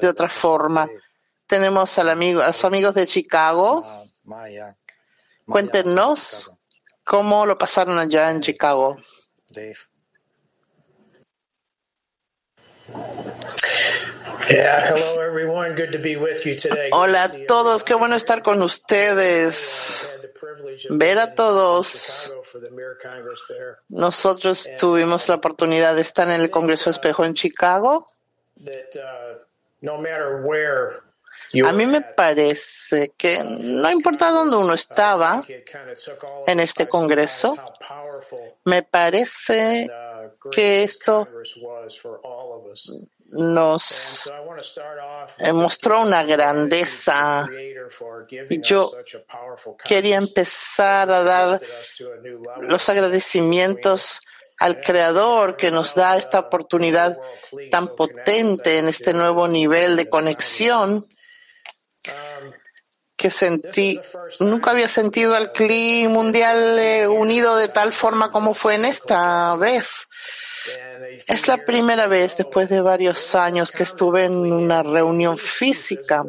de 0.00 0.08
otra 0.08 0.30
forma. 0.30 0.88
Tenemos 1.46 1.98
al 1.98 2.08
amigo, 2.08 2.42
a 2.42 2.48
los 2.48 2.64
amigos 2.64 2.94
de 2.94 3.06
Chicago. 3.06 3.84
Cuéntenos 5.48 6.50
cómo 7.04 7.46
lo 7.46 7.56
pasaron 7.56 7.98
allá 7.98 8.30
en 8.30 8.40
Chicago. 8.40 8.98
Hola 16.92 17.24
a 17.24 17.32
todos, 17.46 17.84
qué 17.84 17.94
bueno 17.94 18.16
estar 18.16 18.42
con 18.42 18.62
ustedes. 18.62 20.08
Ver 20.90 21.18
a 21.18 21.34
todos. 21.34 22.34
Nosotros 23.88 24.68
tuvimos 24.78 25.28
la 25.28 25.36
oportunidad 25.36 25.94
de 25.94 26.02
estar 26.02 26.28
en 26.28 26.40
el 26.40 26.50
Congreso 26.50 26.90
Espejo 26.90 27.24
en 27.24 27.34
Chicago. 27.34 28.06
A 31.64 31.72
mí 31.72 31.86
me 31.86 32.02
parece 32.02 33.12
que 33.16 33.42
no 33.42 33.90
importa 33.90 34.30
dónde 34.30 34.56
uno 34.56 34.74
estaba 34.74 35.42
en 36.46 36.60
este 36.60 36.86
Congreso, 36.86 37.56
me 38.64 38.82
parece 38.82 39.88
que 40.50 40.82
esto 40.82 41.26
nos 43.30 44.30
mostró 45.54 46.02
una 46.02 46.22
grandeza. 46.24 47.48
Yo 48.60 48.92
quería 49.84 50.16
empezar 50.16 51.10
a 51.10 51.22
dar 51.22 51.62
los 52.60 52.88
agradecimientos 52.90 54.20
al 54.58 54.80
Creador 54.80 55.56
que 55.56 55.70
nos 55.70 55.94
da 55.94 56.16
esta 56.18 56.40
oportunidad 56.40 57.18
tan 57.70 57.94
potente 57.94 58.78
en 58.78 58.88
este 58.88 59.14
nuevo 59.14 59.48
nivel 59.48 59.96
de 59.96 60.10
conexión 60.10 61.06
que 63.18 63.30
sentí, 63.32 64.00
nunca 64.38 64.70
había 64.70 64.88
sentido 64.88 65.34
al 65.34 65.50
clima 65.50 66.14
mundial 66.14 66.78
eh, 66.78 67.08
unido 67.08 67.56
de 67.56 67.68
tal 67.68 67.92
forma 67.92 68.30
como 68.30 68.54
fue 68.54 68.76
en 68.76 68.84
esta 68.84 69.56
vez. 69.56 70.08
Es 71.26 71.48
la 71.48 71.64
primera 71.64 72.06
vez 72.06 72.36
después 72.36 72.68
de 72.68 72.80
varios 72.80 73.34
años 73.34 73.72
que 73.72 73.82
estuve 73.82 74.24
en 74.24 74.34
una 74.34 74.84
reunión 74.84 75.36
física. 75.36 76.24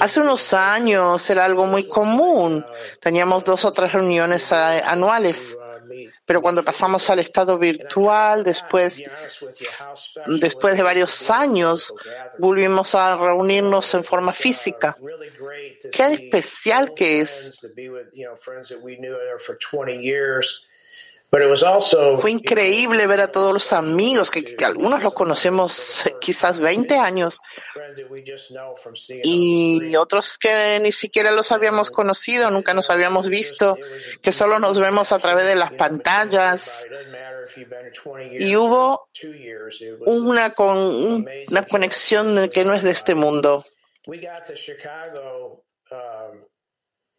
Hace 0.00 0.20
unos 0.20 0.52
años 0.52 1.30
era 1.30 1.46
algo 1.46 1.64
muy 1.64 1.88
común. 1.88 2.64
Teníamos 3.00 3.44
dos 3.44 3.64
o 3.64 3.72
tres 3.72 3.92
reuniones 3.92 4.52
anuales. 4.52 5.56
Pero 6.24 6.42
cuando 6.42 6.62
pasamos 6.64 7.08
al 7.10 7.18
estado 7.18 7.58
virtual, 7.58 8.44
después, 8.44 9.02
después 10.26 10.76
de 10.76 10.82
varios 10.82 11.30
años, 11.30 11.94
volvimos 12.38 12.94
a 12.94 13.16
reunirnos 13.16 13.94
en 13.94 14.04
forma 14.04 14.32
física. 14.32 14.96
Qué 15.92 16.12
especial 16.12 16.94
que 16.94 17.20
es 17.20 17.66
fue 22.18 22.30
increíble 22.30 23.06
ver 23.06 23.20
a 23.20 23.30
todos 23.30 23.52
los 23.52 23.72
amigos, 23.74 24.30
que, 24.30 24.56
algunos 24.64 25.02
los 25.02 25.12
conocemos 25.12 26.04
quizás 26.20 26.58
20 26.58 26.96
años, 26.96 27.40
y 29.22 29.94
otros 29.96 30.38
que 30.38 30.78
ni 30.80 30.90
siquiera 30.90 31.32
los 31.32 31.52
habíamos 31.52 31.90
conocido, 31.90 32.50
nunca 32.50 32.72
nos 32.72 32.88
habíamos 32.88 33.28
visto, 33.28 33.76
que 34.22 34.32
solo 34.32 34.58
nos 34.58 34.78
vemos 34.78 35.12
a 35.12 35.18
través 35.18 35.46
de 35.46 35.54
las 35.54 35.72
pantallas. 35.72 36.86
Y 38.38 38.56
hubo 38.56 39.08
una, 40.06 40.54
con, 40.54 40.76
una 41.50 41.62
conexión 41.66 42.48
que 42.48 42.64
no 42.64 42.72
es 42.72 42.82
de 42.82 42.90
este 42.90 43.14
mundo. 43.14 43.64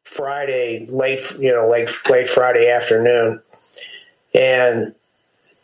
Friday, 0.04 0.88
late, 0.88 1.22
you 1.40 1.52
know, 1.52 1.70
late, 1.70 1.92
late 2.10 2.26
Friday 2.26 2.72
afternoon. 2.72 3.44
And 4.34 4.94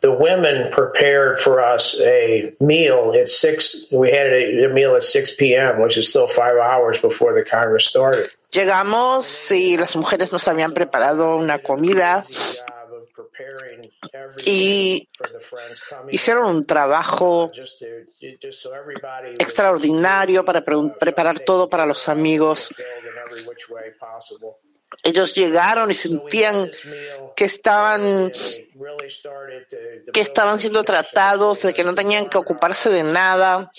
the 0.00 0.12
women 0.12 0.70
prepared 0.70 1.38
for 1.38 1.60
us 1.60 1.98
a 2.00 2.54
meal 2.60 3.12
at 3.16 3.28
six. 3.28 3.86
We 3.90 4.10
had 4.10 4.26
a, 4.26 4.64
a, 4.64 4.68
meal 4.68 4.94
at 4.94 5.02
six 5.02 5.34
p.m., 5.34 5.80
which 5.80 5.96
is 5.96 6.08
still 6.08 6.28
five 6.28 6.56
hours 6.58 7.00
before 7.00 7.34
the 7.34 7.44
Congress 7.44 7.86
started. 7.86 8.30
Llegamos 8.50 9.50
y 9.50 9.76
las 9.76 9.96
mujeres 9.96 10.32
nos 10.32 10.46
habían 10.48 10.72
preparado 10.72 11.36
una 11.36 11.58
comida 11.58 12.24
y 14.44 15.08
hicieron 16.10 16.46
un 16.46 16.64
trabajo 16.64 17.50
extraordinario 19.38 20.44
para 20.44 20.62
preparar 20.62 21.40
todo 21.40 21.68
para 21.68 21.86
los 21.86 22.08
amigos 22.08 22.70
ellos 25.06 25.34
llegaron 25.34 25.90
y 25.90 25.94
sentían 25.94 26.70
que 27.34 27.44
estaban 27.44 28.32
que 30.12 30.20
estaban 30.20 30.58
siendo 30.58 30.84
tratados, 30.84 31.62
de 31.62 31.72
que 31.72 31.84
no 31.84 31.94
tenían 31.94 32.28
que 32.28 32.38
ocuparse 32.38 32.90
de 32.90 33.04
nada 33.04 33.70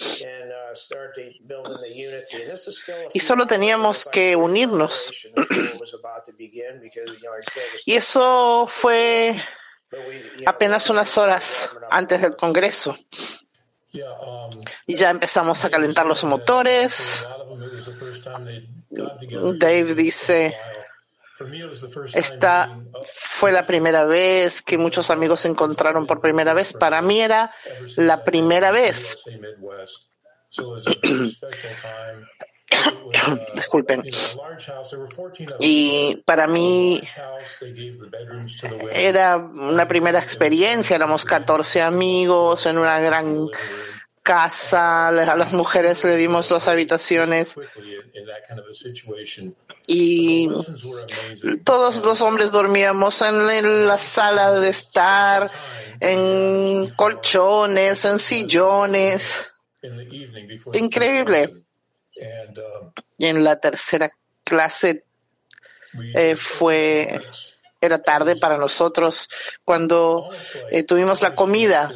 y 3.14 3.20
solo 3.20 3.46
teníamos 3.46 4.06
que 4.06 4.36
unirnos. 4.36 5.12
Y 7.86 7.94
eso 7.94 8.68
fue 8.70 9.36
apenas 10.46 10.90
unas 10.90 11.18
horas 11.18 11.70
antes 11.90 12.22
del 12.22 12.36
Congreso. 12.36 12.98
Y 14.86 14.96
ya 14.96 15.10
empezamos 15.10 15.64
a 15.66 15.70
calentar 15.70 16.06
los 16.06 16.24
motores. 16.24 17.26
Dave 18.90 19.94
dice, 19.96 20.58
esta 22.14 22.80
fue 23.14 23.52
la 23.52 23.66
primera 23.66 24.06
vez 24.06 24.62
que 24.62 24.78
muchos 24.78 25.10
amigos 25.10 25.42
se 25.42 25.48
encontraron 25.48 26.06
por 26.06 26.22
primera 26.22 26.54
vez. 26.54 26.74
Para 26.74 27.02
mí 27.02 27.22
era 27.22 27.52
la 27.96 28.24
primera 28.24 28.72
vez. 28.72 29.18
Disculpen. 33.56 34.04
Y 35.60 36.22
para 36.26 36.48
mí 36.48 37.02
era 38.94 39.38
una 39.38 39.88
primera 39.88 40.20
experiencia. 40.20 40.96
Éramos 40.96 41.26
14 41.26 41.82
amigos 41.82 42.66
en 42.66 42.78
una 42.78 43.00
gran 43.00 43.48
casa. 44.28 45.08
A 45.08 45.12
las 45.38 45.54
mujeres 45.54 46.04
le 46.04 46.18
dimos 46.18 46.52
las 46.52 46.68
habitaciones 46.68 47.56
y 49.88 50.50
todos 51.64 52.04
los 52.06 52.20
hombres 52.20 52.52
dormíamos 52.52 53.22
en 53.22 53.88
la 53.88 53.98
sala 53.98 54.52
de 54.60 54.70
estar, 54.70 55.50
en 56.02 56.88
colchones, 56.98 58.04
en 58.04 58.20
sillones. 58.20 59.50
Increíble. 60.74 61.64
Y 63.18 63.28
en 63.28 63.46
la 63.46 63.58
tercera 63.62 64.12
clase 64.44 65.06
eh, 66.16 66.36
fue, 66.36 67.22
era 67.80 68.04
tarde 68.04 68.36
para 68.36 68.58
nosotros 68.58 69.30
cuando 69.64 70.30
eh, 70.70 70.84
tuvimos 70.84 71.22
la 71.22 71.34
comida 71.34 71.90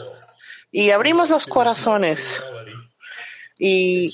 y 0.71 0.91
abrimos 0.91 1.29
los 1.29 1.45
corazones 1.45 2.43
y 3.63 4.11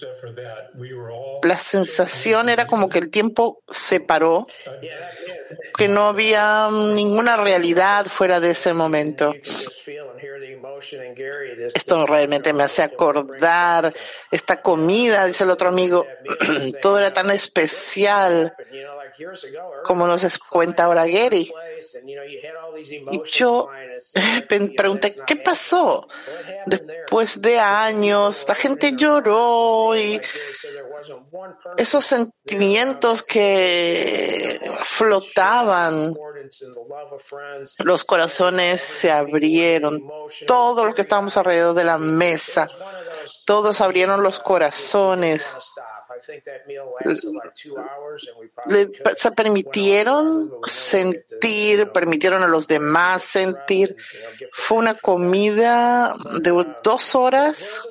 la 1.42 1.58
sensación 1.58 2.50
era 2.50 2.68
como 2.68 2.90
que 2.90 3.00
el 3.00 3.10
tiempo 3.10 3.62
se 3.70 4.02
paró, 4.02 4.44
que 5.78 5.88
no 5.88 6.10
había 6.10 6.68
ninguna 6.70 7.38
realidad 7.38 8.08
fuera 8.08 8.42
de 8.42 8.52
ese 8.52 8.74
momento. 8.74 9.34
Esto 11.74 12.06
realmente 12.06 12.54
me 12.54 12.64
hace 12.64 12.84
acordar 12.84 13.94
esta 14.32 14.62
comida, 14.62 15.26
dice 15.26 15.44
el 15.44 15.52
otro 15.52 15.70
amigo, 15.70 16.06
todo 16.82 16.98
era 17.00 17.14
tan 17.14 17.32
especial 17.32 18.54
como 19.84 20.08
nos 20.08 20.38
cuenta 20.40 20.86
ahora 20.86 21.08
Gary. 21.08 21.52
Y 23.12 23.22
yo 23.24 23.70
pregunté, 24.76 25.16
¿qué 25.26 25.36
pasó? 25.38 26.08
Después 26.66 27.42
de 27.42 27.60
años, 27.60 28.46
la 28.48 28.56
gente 28.56 28.94
lloró 28.96 29.96
y 29.96 30.22
esos 31.78 32.06
sentimientos 32.06 33.24
que 33.24 34.60
flotaban, 34.84 36.14
los 37.84 38.06
corazones 38.06 38.82
se 38.82 39.12
abrieron, 39.12 40.04
todos 40.68 40.86
los 40.86 40.96
que 40.96 41.02
estábamos 41.02 41.38
alrededor 41.38 41.76
de 41.76 41.86
la 41.86 41.98
mesa, 41.98 42.68
todos 43.46 43.80
abrieron 43.80 44.22
los 44.22 44.40
corazones 44.40 45.50
se 49.16 49.32
permitieron 49.32 50.52
sentir, 50.66 51.92
permitieron 51.92 52.44
a 52.44 52.48
los 52.48 52.68
demás 52.68 53.24
sentir. 53.24 53.96
Fue 54.52 54.78
una 54.78 54.96
comida 54.96 56.14
de 56.42 56.66
dos 56.84 57.16
horas. 57.16 57.82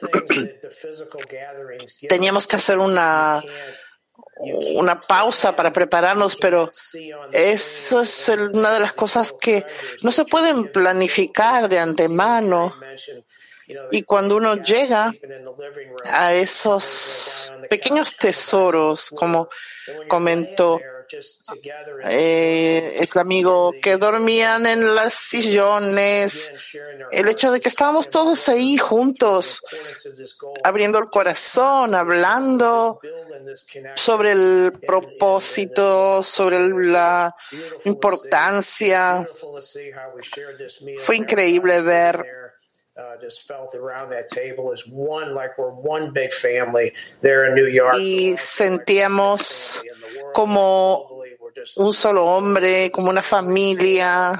Teníamos 2.08 2.46
que 2.46 2.56
hacer 2.56 2.78
una 2.78 3.42
una 4.36 5.00
pausa 5.00 5.54
para 5.54 5.72
prepararnos, 5.72 6.36
pero 6.36 6.70
eso 7.32 8.00
es 8.00 8.28
una 8.28 8.72
de 8.72 8.80
las 8.80 8.92
cosas 8.92 9.32
que 9.32 9.64
no 10.02 10.10
se 10.10 10.24
pueden 10.24 10.70
planificar 10.70 11.68
de 11.68 11.78
antemano. 11.78 12.74
Y 13.90 14.02
cuando 14.02 14.36
uno 14.36 14.56
llega 14.56 15.14
a 16.04 16.34
esos 16.34 17.54
pequeños 17.70 18.16
tesoros, 18.16 19.10
como 19.10 19.48
comentó 20.08 20.80
eh, 22.06 22.98
el 23.00 23.20
amigo, 23.20 23.72
que 23.80 23.96
dormían 23.96 24.66
en 24.66 24.94
las 24.94 25.14
sillones, 25.14 26.52
el 27.10 27.28
hecho 27.28 27.50
de 27.50 27.60
que 27.60 27.68
estábamos 27.68 28.10
todos 28.10 28.48
ahí 28.48 28.76
juntos, 28.76 29.62
abriendo 30.62 30.98
el 30.98 31.08
corazón, 31.10 31.94
hablando 31.94 33.00
sobre 33.94 34.32
el 34.32 34.72
propósito, 34.86 36.22
sobre 36.22 36.58
la 36.68 37.34
importancia. 37.84 39.28
Fue 40.98 41.16
increíble 41.16 41.80
ver 41.80 42.24
y 47.98 48.36
sentíamos 48.36 49.82
como 50.32 51.22
un 51.76 51.94
solo 51.94 52.26
hombre, 52.26 52.90
como 52.90 53.10
una 53.10 53.22
familia, 53.22 54.32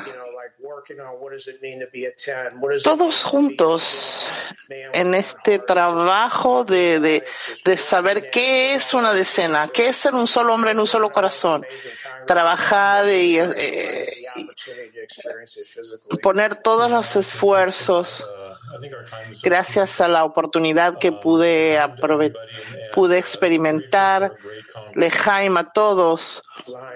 todos 2.82 3.24
juntos 3.24 4.30
en 4.68 5.14
este 5.14 5.58
trabajo 5.58 6.64
de, 6.64 7.00
de, 7.00 7.24
de, 7.64 7.76
saber 7.78 8.26
qué 8.26 8.74
es 8.74 8.94
una 8.94 9.12
decena, 9.12 9.68
qué 9.72 9.88
es 9.88 9.96
ser 9.96 10.14
un 10.14 10.26
solo 10.26 10.54
hombre 10.54 10.72
en 10.72 10.80
un 10.80 10.86
solo 10.86 11.12
corazón, 11.12 11.66
trabajar 12.26 13.08
y, 13.08 13.38
eh, 13.38 14.06
y 16.10 16.16
poner 16.18 16.56
todos 16.56 16.90
los 16.90 17.16
esfuerzos. 17.16 18.26
Gracias 19.42 20.00
a 20.00 20.08
la 20.08 20.24
oportunidad 20.24 20.98
que 20.98 21.12
pude, 21.12 21.78
pude 22.92 23.18
experimentar, 23.18 24.32
Lejaim 24.94 25.56
a 25.56 25.72
todos. 25.72 26.42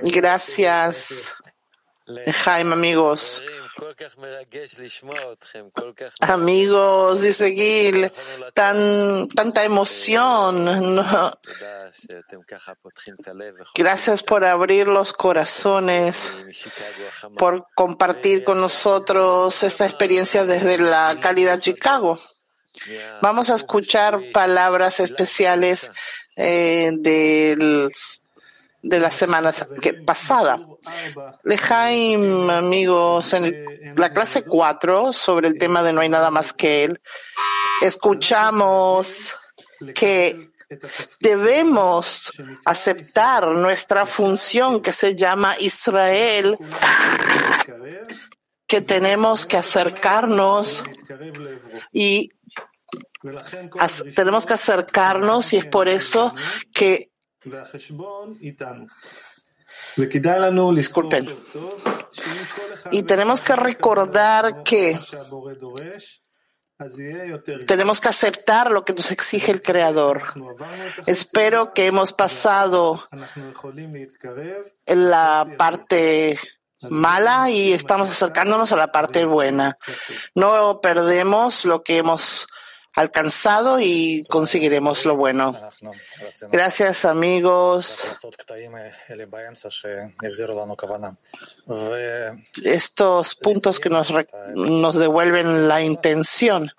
Gracias, 0.03 1.35
Lejaim, 2.07 2.73
amigos. 2.73 3.43
Amigos, 6.21 7.23
dice 7.23 7.53
Gil, 7.53 8.13
tan, 8.53 9.29
tanta 9.29 9.65
emoción. 9.65 10.67
Gracias 13.75 14.23
por 14.23 14.45
abrir 14.45 14.89
los 14.89 15.13
corazones, 15.13 16.17
por 17.37 17.67
compartir 17.75 18.45
con 18.45 18.61
nosotros 18.61 19.63
esta 19.63 19.87
experiencia 19.87 20.45
desde 20.45 20.79
la 20.79 21.17
calidad 21.21 21.61
Chicago. 21.61 22.19
Vamos 23.23 23.51
a 23.51 23.55
escuchar 23.55 24.21
palabras 24.33 25.01
especiales 25.01 25.91
eh, 26.37 26.91
del 26.95 27.91
de 28.83 29.01
la 29.01 29.11
semana 29.11 29.53
que, 29.81 29.95
pasada. 29.95 30.59
Lejaim, 31.45 32.51
amigos, 32.51 33.33
en 33.33 33.95
la 33.97 34.13
clase 34.13 34.45
4 34.45 35.13
sobre 35.13 35.49
el 35.49 35.59
tema 35.59 35.83
de 35.83 35.93
no 35.93 36.01
hay 36.01 36.09
nada 36.09 36.31
más 36.31 36.53
que 36.53 36.85
él, 36.85 37.01
escuchamos 37.83 39.35
que 39.95 40.51
debemos 41.21 42.33
aceptar 42.65 43.49
nuestra 43.49 44.07
función 44.07 44.81
que 44.81 44.93
se 44.93 45.17
llama 45.17 45.57
Israel, 45.59 46.59
que 48.67 48.81
tenemos 48.83 49.47
que 49.47 49.57
acercarnos 49.57 50.85
y 51.93 52.31
tenemos 54.15 54.47
que 54.47 54.55
acercarnos 54.55 55.53
y 55.53 55.57
es 55.57 55.67
por 55.67 55.89
eso 55.89 56.35
que 56.73 57.08
Disculpen. 60.75 61.29
Y 62.91 63.03
tenemos 63.03 63.43
que 63.43 63.57
recordar 63.57 64.63
que 64.63 64.99
tenemos 67.67 68.01
que 68.01 68.09
aceptar 68.09 68.71
lo 68.71 68.85
que 68.85 68.95
nos 68.95 69.11
exige 69.11 69.53
el 69.53 69.63
Creador. 69.63 70.23
Espero 71.07 71.75
que 71.75 71.87
hemos 71.87 72.13
pasado 72.13 73.03
en 74.87 75.11
la 75.11 75.55
parte 75.59 76.39
mala 76.91 77.51
y 77.51 77.73
estamos 77.73 78.09
acercándonos 78.09 78.73
a 78.73 78.77
la 78.77 78.93
parte 78.93 79.25
buena. 79.25 79.77
No 80.35 80.81
perdemos 80.81 81.65
lo 81.65 81.83
que 81.83 81.99
hemos 81.99 82.47
alcanzado 82.95 83.79
y 83.81 84.25
conseguiremos 84.29 85.05
lo 85.05 85.17
bueno. 85.17 85.57
Gracias 86.51 87.05
amigos. 87.05 88.13
Estos 92.65 93.35
puntos 93.37 93.81
que 93.81 93.91
nos, 93.91 94.13
nos 94.55 94.95
devuelven 94.97 95.69
la 95.69 95.83
intención. 95.83 96.71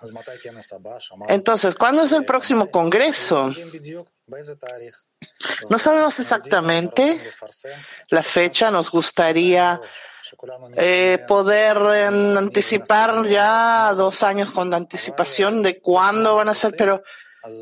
Entonces, 1.28 1.74
¿cuándo 1.74 2.02
es 2.02 2.12
el 2.12 2.24
próximo 2.24 2.70
Congreso? 2.70 3.52
No 5.68 5.78
sabemos 5.78 6.18
exactamente 6.18 7.20
la 8.08 8.22
fecha, 8.22 8.70
nos 8.70 8.90
gustaría 8.90 9.80
eh, 10.76 11.18
poder 11.26 11.76
anticipar 12.36 13.26
ya 13.26 13.92
dos 13.94 14.22
años 14.22 14.52
con 14.52 14.72
anticipación 14.72 15.62
de 15.62 15.80
cuándo 15.80 16.36
van 16.36 16.48
a 16.48 16.54
ser, 16.54 16.74
pero 16.76 17.02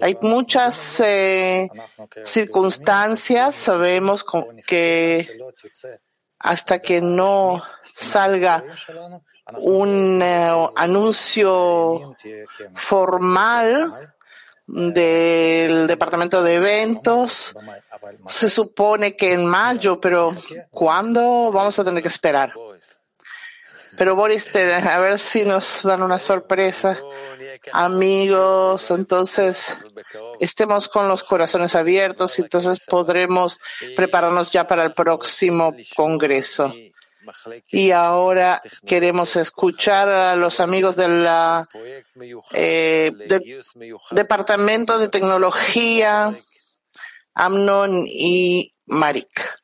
hay 0.00 0.16
muchas 0.22 1.00
eh, 1.00 1.68
circunstancias. 2.24 3.56
Sabemos 3.56 4.24
que 4.66 5.38
hasta 6.38 6.80
que 6.80 7.00
no 7.00 7.62
salga 7.94 8.64
un 9.54 10.20
eh, 10.22 10.66
anuncio 10.76 12.14
formal 12.74 14.12
del 14.66 15.86
departamento 15.86 16.07
de 16.26 16.54
eventos. 16.54 17.54
Se 18.26 18.48
supone 18.48 19.16
que 19.16 19.32
en 19.32 19.46
mayo, 19.46 20.00
pero 20.00 20.34
¿cuándo 20.70 21.50
vamos 21.52 21.78
a 21.78 21.84
tener 21.84 22.02
que 22.02 22.08
esperar? 22.08 22.52
Pero 23.96 24.14
Boris, 24.14 24.48
a 24.54 24.98
ver 25.00 25.18
si 25.18 25.44
nos 25.44 25.82
dan 25.82 26.02
una 26.02 26.18
sorpresa. 26.18 26.96
Amigos, 27.72 28.90
entonces 28.90 29.66
estemos 30.38 30.88
con 30.88 31.08
los 31.08 31.24
corazones 31.24 31.74
abiertos 31.74 32.38
y 32.38 32.42
entonces 32.42 32.80
podremos 32.86 33.58
prepararnos 33.96 34.52
ya 34.52 34.66
para 34.66 34.84
el 34.84 34.92
próximo 34.92 35.74
Congreso. 35.96 36.72
Y 37.70 37.90
ahora 37.90 38.60
queremos 38.86 39.36
escuchar 39.36 40.08
a 40.08 40.36
los 40.36 40.60
amigos 40.60 40.96
del 40.96 41.26
eh, 42.52 43.12
Departamento 44.10 44.98
de 44.98 45.08
Tecnología, 45.08 46.34
Amnon 47.34 48.04
y 48.06 48.74
Marik. 48.86 49.58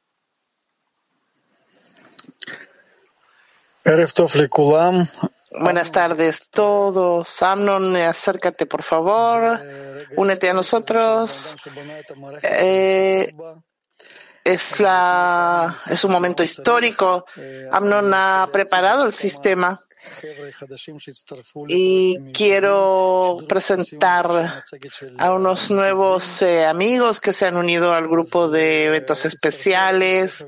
Buenas 5.60 5.92
tardes 5.92 6.50
todos. 6.50 7.42
Amnon, 7.42 7.96
acércate 7.96 8.66
por 8.66 8.82
favor. 8.82 9.60
Únete 10.16 10.48
a 10.50 10.54
nosotros. 10.54 11.56
Eh, 12.42 13.30
es, 14.44 14.78
la, 14.78 15.76
es 15.86 16.04
un 16.04 16.12
momento 16.12 16.42
histórico. 16.42 17.26
Amnon 17.72 18.12
ha 18.14 18.48
preparado 18.52 19.06
el 19.06 19.12
sistema 19.12 19.80
y 21.68 22.32
quiero 22.32 23.38
presentar 23.48 24.64
a 25.18 25.32
unos 25.32 25.70
nuevos 25.70 26.42
eh, 26.42 26.66
amigos 26.66 27.20
que 27.20 27.32
se 27.32 27.46
han 27.46 27.56
unido 27.56 27.92
al 27.92 28.08
grupo 28.08 28.48
de 28.48 28.86
eventos 28.86 29.24
especiales. 29.24 30.44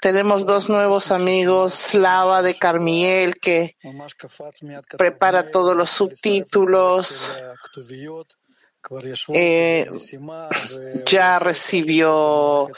Tenemos 0.00 0.46
dos 0.46 0.68
nuevos 0.68 1.10
amigos, 1.10 1.94
Lava 1.94 2.42
de 2.42 2.54
Carmiel, 2.54 3.36
que 3.40 3.76
prepara 4.96 5.50
todos 5.50 5.76
los 5.76 5.90
subtítulos 5.90 7.32
eh, 9.34 9.88
ya 11.06 11.38
recibió 11.38 12.68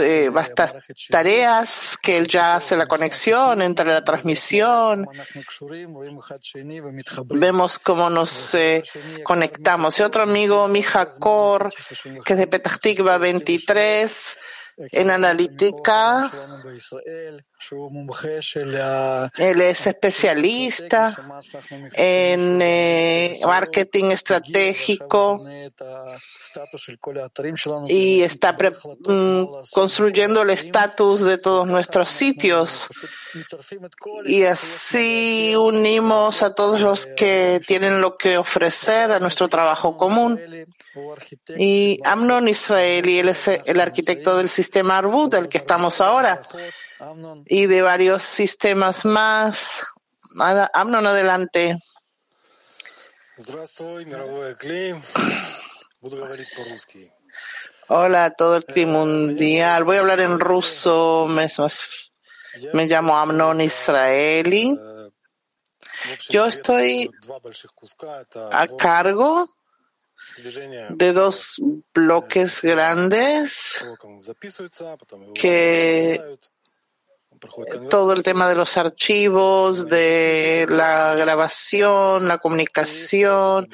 eh, 0.00 0.30
vastas 0.32 0.76
tareas, 1.08 1.98
que 2.00 2.16
él 2.16 2.28
ya 2.28 2.56
hace 2.56 2.76
la 2.76 2.86
conexión 2.86 3.62
entre 3.62 3.86
la 3.86 4.04
transmisión. 4.04 5.08
Vemos 7.26 7.78
cómo 7.78 8.10
nos 8.10 8.54
eh, 8.54 8.82
conectamos. 9.24 9.98
Y 9.98 10.02
otro 10.02 10.22
amigo, 10.22 10.68
Mija 10.68 11.10
Kor, 11.12 11.72
que 12.24 12.32
es 12.32 12.38
de 12.38 12.46
Petah 12.46 12.76
Tikva 12.76 13.18
23, 13.18 14.38
en 14.92 15.10
analítica. 15.10 16.30
Él 19.36 19.60
es 19.60 19.86
especialista 19.86 21.14
en 21.92 22.58
eh, 22.62 23.38
marketing 23.44 24.06
estratégico 24.06 25.44
y 27.86 28.22
está 28.22 28.52
mm, 28.54 29.44
construyendo 29.70 30.42
el 30.42 30.50
estatus 30.50 31.20
de 31.20 31.38
todos 31.38 31.68
nuestros 31.68 32.08
sitios. 32.08 32.88
Y 34.24 34.44
así 34.44 35.54
unimos 35.56 36.42
a 36.42 36.54
todos 36.54 36.80
los 36.80 37.06
que 37.06 37.60
tienen 37.66 38.00
lo 38.00 38.16
que 38.16 38.38
ofrecer 38.38 39.12
a 39.12 39.20
nuestro 39.20 39.48
trabajo 39.48 39.96
común. 39.96 40.40
Y 41.56 42.00
Amnon 42.04 42.48
Israeli, 42.48 43.18
él 43.18 43.28
es 43.28 43.48
el 43.48 43.80
arquitecto 43.80 44.36
del 44.38 44.48
sistema 44.48 44.98
Arbut, 44.98 45.34
del 45.34 45.48
que 45.48 45.58
estamos 45.58 46.00
ahora 46.00 46.40
y 47.46 47.66
de 47.66 47.82
varios 47.82 48.22
sistemas 48.22 49.04
más. 49.04 49.82
Amnon, 50.72 51.06
adelante. 51.06 51.78
Hola 57.88 58.24
a 58.26 58.30
todo 58.30 58.56
el 58.56 58.64
clima 58.64 58.92
mundial. 58.92 59.84
Voy 59.84 59.96
a 59.96 60.00
hablar 60.00 60.20
en 60.20 60.38
ruso. 60.38 61.26
Me, 61.28 61.48
me 62.74 62.86
llamo 62.86 63.16
Amnon 63.16 63.60
Israeli. 63.60 64.78
Yo 66.28 66.46
estoy 66.46 67.10
a 68.50 68.66
cargo 68.78 69.48
de 70.90 71.12
dos 71.12 71.60
bloques 71.92 72.62
grandes 72.62 73.84
que 75.34 76.38
todo 77.88 78.12
el 78.12 78.22
tema 78.22 78.48
de 78.48 78.54
los 78.54 78.76
archivos, 78.76 79.88
de 79.88 80.66
la 80.68 81.14
grabación, 81.14 82.28
la 82.28 82.38
comunicación, 82.38 83.68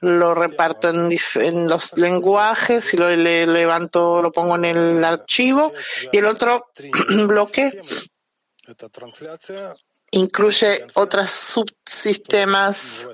lo 0.00 0.34
reparto 0.34 0.90
en, 0.90 1.68
los 1.68 1.96
lenguajes 1.96 2.92
y 2.94 2.96
lo 2.96 3.08
levanto, 3.10 4.20
lo 4.22 4.32
pongo 4.32 4.56
en 4.56 4.64
el 4.64 5.04
archivo. 5.04 5.72
Y 6.12 6.18
el 6.18 6.26
otro 6.26 6.70
bloque 7.26 7.80
incluye 10.10 10.86
otros 10.94 11.30
subsistemas 11.30 13.06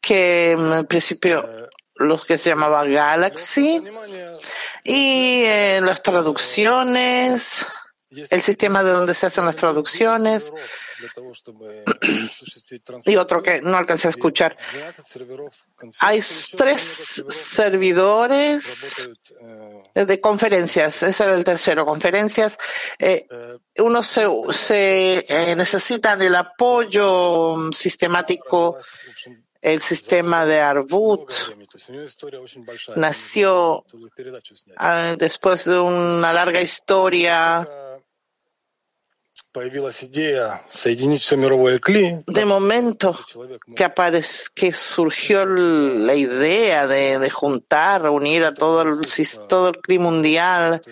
que 0.00 0.50
en 0.52 0.86
principio 0.86 1.68
los 1.96 2.24
que 2.24 2.38
se 2.38 2.50
llamaba 2.50 2.84
Galaxy 2.84 3.82
y 4.82 5.42
eh, 5.44 5.80
las 5.82 6.02
traducciones, 6.02 7.64
el 8.10 8.42
sistema 8.42 8.82
de 8.82 8.90
donde 8.90 9.14
se 9.14 9.26
hacen 9.26 9.44
las 9.44 9.56
traducciones 9.56 10.52
y 13.04 13.16
otro 13.16 13.42
que 13.42 13.60
no 13.60 13.76
alcancé 13.76 14.08
a 14.08 14.10
escuchar. 14.10 14.56
Hay 16.00 16.20
tres 16.56 17.24
servidores 17.28 19.08
de 19.94 20.20
conferencias, 20.20 21.02
ese 21.02 21.24
era 21.24 21.34
el 21.34 21.44
tercero, 21.44 21.86
conferencias. 21.86 22.58
Eh, 22.98 23.26
uno 23.78 24.02
se, 24.02 24.26
se 24.52 25.24
eh, 25.28 25.56
necesitan 25.56 26.22
el 26.22 26.34
apoyo 26.34 27.72
sistemático 27.72 28.78
el 29.64 29.80
sistema 29.80 30.44
de 30.44 30.60
Arbut 30.60 31.32
nació 32.96 33.84
ah, 34.76 35.16
después 35.18 35.64
de 35.64 35.78
una 35.78 36.32
larga 36.34 36.60
historia. 36.60 37.66
De 42.26 42.44
momento 42.44 43.18
que, 43.74 43.92
que 44.54 44.72
surgió 44.74 45.46
la 45.46 46.14
idea 46.14 46.86
de, 46.86 47.30
juntar, 47.30 48.10
unir 48.10 48.44
a 48.44 48.52
todo 48.52 48.82
el, 48.82 48.98
todo 49.48 49.68
el 49.68 49.78
clima 49.78 50.10
mundial, 50.10 50.82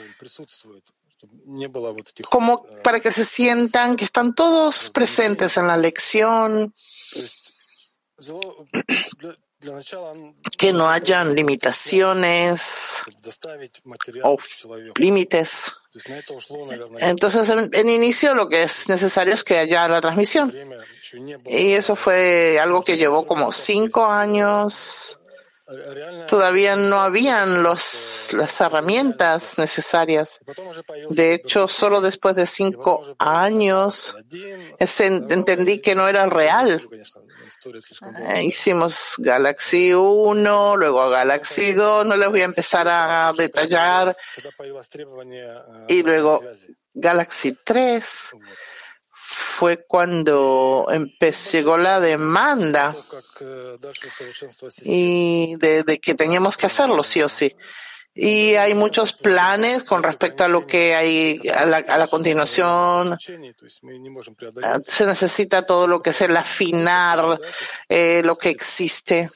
como 2.31 2.65
para 2.83 3.01
que 3.01 3.13
se 3.13 3.27
sientan 3.27 3.97
que 3.97 4.05
están 4.05 4.33
todos 4.33 4.89
presentes 4.89 5.59
en 5.59 5.67
la 5.67 5.77
lección, 5.77 6.73
que 10.59 10.73
no 10.73 10.89
hayan 10.89 11.35
limitaciones 11.35 13.03
o 14.23 14.39
límites. 14.97 15.73
Entonces, 16.99 17.49
en, 17.73 17.89
inicio 17.89 18.35
lo 18.35 18.49
que 18.49 18.63
es 18.63 18.89
necesario 18.89 19.35
es 19.35 19.45
que 19.45 19.59
haya 19.59 19.89
la 19.89 20.01
transmisión. 20.01 20.53
Y 21.47 21.73
eso 21.73 21.97
fue 21.97 22.59
algo 22.61 22.83
que 22.83 22.97
llevó 22.97 23.27
como 23.27 23.53
cinco 23.53 24.07
años. 24.07 25.19
Todavía 26.27 26.77
no 26.77 27.01
habían 27.01 27.63
los, 27.63 28.31
las 28.33 28.61
herramientas 28.61 29.59
necesarias. 29.59 30.41
De 31.09 31.35
hecho, 31.35 31.69
solo 31.69 32.01
después 32.01 32.35
de 32.37 32.47
cinco 32.47 33.15
años 33.19 34.17
entendí 34.79 35.79
que 35.79 35.95
no 35.95 36.09
era 36.09 36.27
real 36.27 36.87
hicimos 38.43 39.15
Galaxy 39.19 39.93
1, 39.95 40.77
luego 40.77 41.09
Galaxy 41.09 41.73
2, 41.73 42.07
no 42.07 42.17
les 42.17 42.29
voy 42.29 42.41
a 42.41 42.45
empezar 42.45 42.89
a 42.89 43.33
detallar. 43.37 44.15
Y 45.89 46.03
luego 46.03 46.43
Galaxy 46.95 47.57
3 47.65 48.31
fue 49.11 49.85
cuando 49.87 50.87
empezó, 50.91 51.53
llegó 51.53 51.77
la 51.77 52.01
demanda. 52.01 52.95
Y 54.83 55.57
de 55.57 56.01
que 56.01 56.15
teníamos 56.15 56.57
que 56.57 56.67
hacerlo 56.67 57.03
sí 57.05 57.23
o 57.23 57.29
sí 57.29 57.55
y 58.15 58.55
hay 58.57 58.75
muchos 58.75 59.15
planes 59.15 59.85
con 59.85 60.03
respecto 60.03 60.45
a 60.45 60.49
lo 60.49 60.67
que 60.67 60.95
hay 60.95 61.41
a 61.49 61.65
la, 61.65 62.07
continuación. 62.09 63.17
Ah, 64.63 64.79
se 64.87 65.07
necesita 65.07 65.65
todo 65.65 65.87
lo 65.87 66.03
que 66.03 66.11
es 66.11 66.21
el 66.21 66.37
afinar 66.37 67.41
eh, 67.89 68.21
lo 68.23 68.37
que 68.37 68.51
existe 68.51 69.31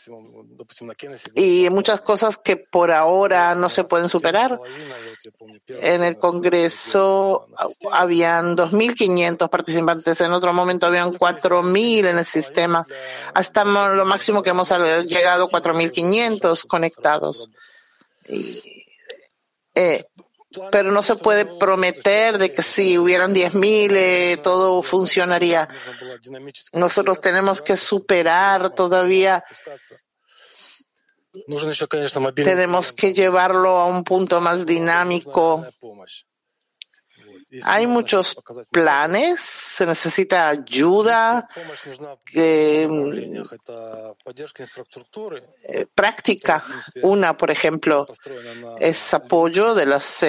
y 1.34 1.70
muchas 1.70 2.02
cosas 2.02 2.36
que 2.36 2.58
por 2.58 2.90
ahora 2.90 3.54
no 3.54 3.70
se 3.70 3.84
pueden 3.84 4.10
superar. 4.10 4.60
En 5.68 6.04
el 6.04 6.18
Congreso 6.18 7.48
habían 7.90 8.56
2.500 8.56 9.48
participantes, 9.48 10.20
en 10.20 10.32
otro 10.32 10.52
momento 10.52 10.86
habían 10.86 11.12
4.000 11.12 12.06
en 12.08 12.18
el 12.18 12.26
sistema. 12.26 12.86
Hasta 13.32 13.64
lo 13.64 14.04
máximo 14.04 14.42
que 14.42 14.50
hemos 14.50 14.70
llegado 15.06 15.48
4.500 15.48 16.66
conectados. 16.66 17.48
Eh, 18.28 20.04
pero 20.70 20.90
no 20.90 21.02
se 21.02 21.16
puede 21.16 21.44
prometer 21.44 22.38
de 22.38 22.52
que 22.52 22.62
si 22.62 22.98
hubieran 22.98 23.34
10.000 23.34 23.92
eh, 23.92 24.36
todo 24.42 24.82
funcionaría. 24.82 25.68
Nosotros 26.72 27.20
tenemos 27.20 27.62
que 27.62 27.76
superar 27.76 28.74
todavía. 28.74 29.44
Tenemos 32.34 32.92
que 32.92 33.12
llevarlo 33.12 33.78
a 33.78 33.86
un 33.86 34.04
punto 34.04 34.40
más 34.40 34.64
dinámico. 34.64 35.66
Hay 37.64 37.86
muchos 37.86 38.36
planes, 38.70 39.40
se 39.40 39.86
necesita 39.86 40.48
ayuda, 40.48 41.48
eh, 42.34 42.88
práctica. 45.94 46.64
Una, 47.02 47.36
por 47.36 47.50
ejemplo, 47.50 48.06
es 48.78 49.14
apoyo 49.14 49.74
de, 49.74 49.86
las, 49.86 50.20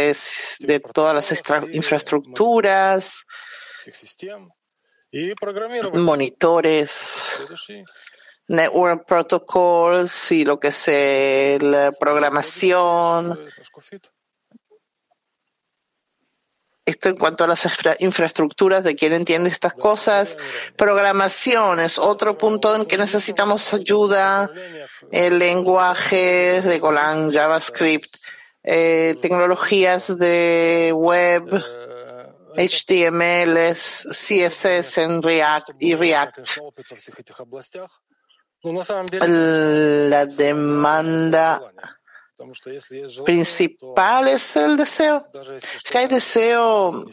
de 0.59 0.79
todas 0.79 1.15
las 1.15 1.43
infraestructuras, 1.71 3.25
monitores, 5.93 7.39
network 8.47 9.05
protocols 9.05 10.31
y 10.31 10.45
lo 10.45 10.59
que 10.59 10.69
es 10.69 11.61
la 11.61 11.91
programación 11.99 13.37
esto 16.87 17.09
en 17.09 17.17
cuanto 17.17 17.43
a 17.43 17.47
las 17.47 17.67
infraestructuras 17.99 18.83
de 18.83 18.95
quién 18.95 19.13
entiende 19.13 19.49
estas 19.49 19.73
cosas. 19.73 20.37
Programación 20.77 21.81
es 21.81 21.99
otro 21.99 22.37
punto 22.37 22.73
en 22.75 22.85
que 22.85 22.97
necesitamos 22.97 23.73
ayuda. 23.73 24.49
El 25.11 25.37
lenguaje 25.37 26.61
de 26.61 26.79
Golang, 26.79 27.33
JavaScript, 27.33 28.15
eh, 28.63 29.15
tecnologías 29.21 30.17
de 30.17 30.93
web, 30.95 31.43
HTML, 32.55 33.75
CSS 33.75 34.97
en 34.99 35.21
React 35.21 35.69
y 35.79 35.93
React. 35.93 36.39
La 39.27 40.25
demanda 40.25 41.61
principal 43.25 44.27
es 44.27 44.55
el 44.55 44.77
deseo. 44.77 45.25
Si 45.83 45.97
hay 45.97 46.07
deseo, 46.07 47.05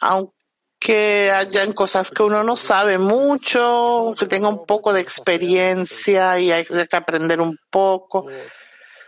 aunque 0.00 1.30
hayan 1.30 1.72
cosas 1.72 2.10
que 2.10 2.22
uno 2.22 2.42
no 2.42 2.56
sabe 2.56 2.98
mucho, 2.98 4.14
que 4.18 4.26
tenga 4.26 4.48
un 4.48 4.66
poco 4.66 4.92
de 4.92 5.00
experiencia 5.00 6.38
y 6.38 6.50
hay 6.50 6.64
que 6.64 6.96
aprender 6.96 7.40
un 7.40 7.56
poco. 7.70 8.26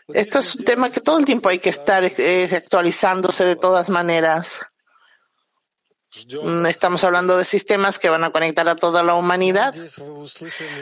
Esto 0.08 0.38
es 0.38 0.54
un 0.54 0.64
tema 0.64 0.90
que 0.90 1.00
todo 1.00 1.18
el 1.18 1.24
tiempo 1.24 1.48
hay 1.48 1.58
que 1.58 1.70
estar 1.70 2.04
eh, 2.04 2.48
actualizándose 2.52 3.44
de 3.44 3.56
todas 3.56 3.88
maneras. 3.88 4.60
Mm, 6.42 6.66
estamos 6.66 7.02
hablando 7.04 7.36
de 7.36 7.44
sistemas 7.44 7.98
que 7.98 8.08
van 8.08 8.24
a 8.24 8.30
conectar 8.30 8.68
a 8.68 8.76
toda 8.76 9.02
la 9.02 9.14
humanidad. 9.14 9.74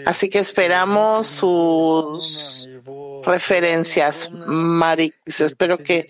Así 0.05 0.29
que 0.29 0.39
esperamos 0.39 1.27
sus 1.27 2.69
referencias. 3.25 4.31
Marix, 4.31 5.41
espero 5.41 5.79
que 5.79 6.07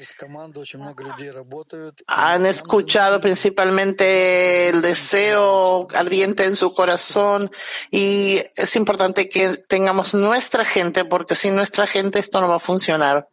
han 2.07 2.47
escuchado 2.47 3.21
principalmente 3.21 4.69
el 4.69 4.83
deseo 4.83 5.87
ardiente 5.95 6.45
en 6.45 6.57
su 6.57 6.75
corazón 6.75 7.51
y 7.91 8.43
es 8.57 8.77
importante 8.77 9.29
que 9.29 9.57
tengamos 9.57 10.15
nuestra 10.15 10.65
gente 10.65 11.05
porque 11.05 11.35
sin 11.35 11.55
nuestra 11.55 11.87
gente 11.87 12.19
esto 12.19 12.41
no 12.41 12.49
va 12.49 12.57
a 12.57 12.61
funcionar. 12.61 13.32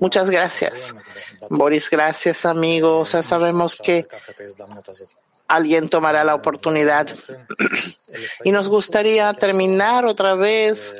Muchas 0.00 0.30
gracias. 0.30 0.94
Boris, 1.48 1.88
gracias, 1.90 2.46
amigos. 2.46 3.12
Ya 3.12 3.22
sabemos 3.22 3.76
que 3.76 4.06
alguien 5.48 5.88
tomará 5.88 6.24
la 6.24 6.34
oportunidad. 6.34 7.08
Y 8.44 8.52
nos 8.52 8.68
gustaría 8.68 9.32
terminar 9.34 10.06
otra 10.06 10.34
vez 10.34 10.94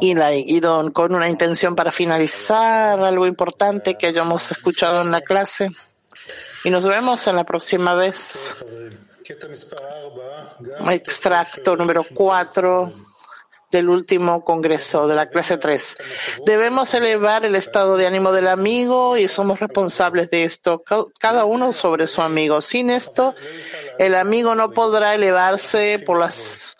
y 0.00 0.14
la 0.14 0.90
con 0.92 1.14
una 1.14 1.28
intención 1.28 1.76
para 1.76 1.92
finalizar 1.92 2.98
algo 3.00 3.26
importante 3.26 3.96
que 3.96 4.08
hayamos 4.08 4.50
escuchado 4.50 5.02
en 5.02 5.10
la 5.10 5.20
clase. 5.20 5.70
Y 6.64 6.70
nos 6.70 6.86
vemos 6.88 7.26
en 7.26 7.36
la 7.36 7.44
próxima 7.44 7.94
vez. 7.94 8.56
Extracto 10.90 11.76
número 11.76 12.04
4 12.12 13.05
del 13.70 13.88
último 13.88 14.44
congreso 14.44 15.08
de 15.08 15.14
la 15.14 15.28
clase 15.28 15.58
3. 15.58 15.96
Debemos 16.44 16.94
elevar 16.94 17.44
el 17.44 17.54
estado 17.54 17.96
de 17.96 18.06
ánimo 18.06 18.32
del 18.32 18.48
amigo 18.48 19.16
y 19.16 19.28
somos 19.28 19.60
responsables 19.60 20.30
de 20.30 20.44
esto, 20.44 20.82
cada 21.18 21.44
uno 21.44 21.72
sobre 21.72 22.06
su 22.06 22.22
amigo. 22.22 22.60
Sin 22.60 22.90
esto, 22.90 23.34
el 23.98 24.14
amigo 24.14 24.54
no 24.54 24.70
podrá 24.70 25.14
elevarse 25.14 26.02
por 26.04 26.18
los 26.18 26.76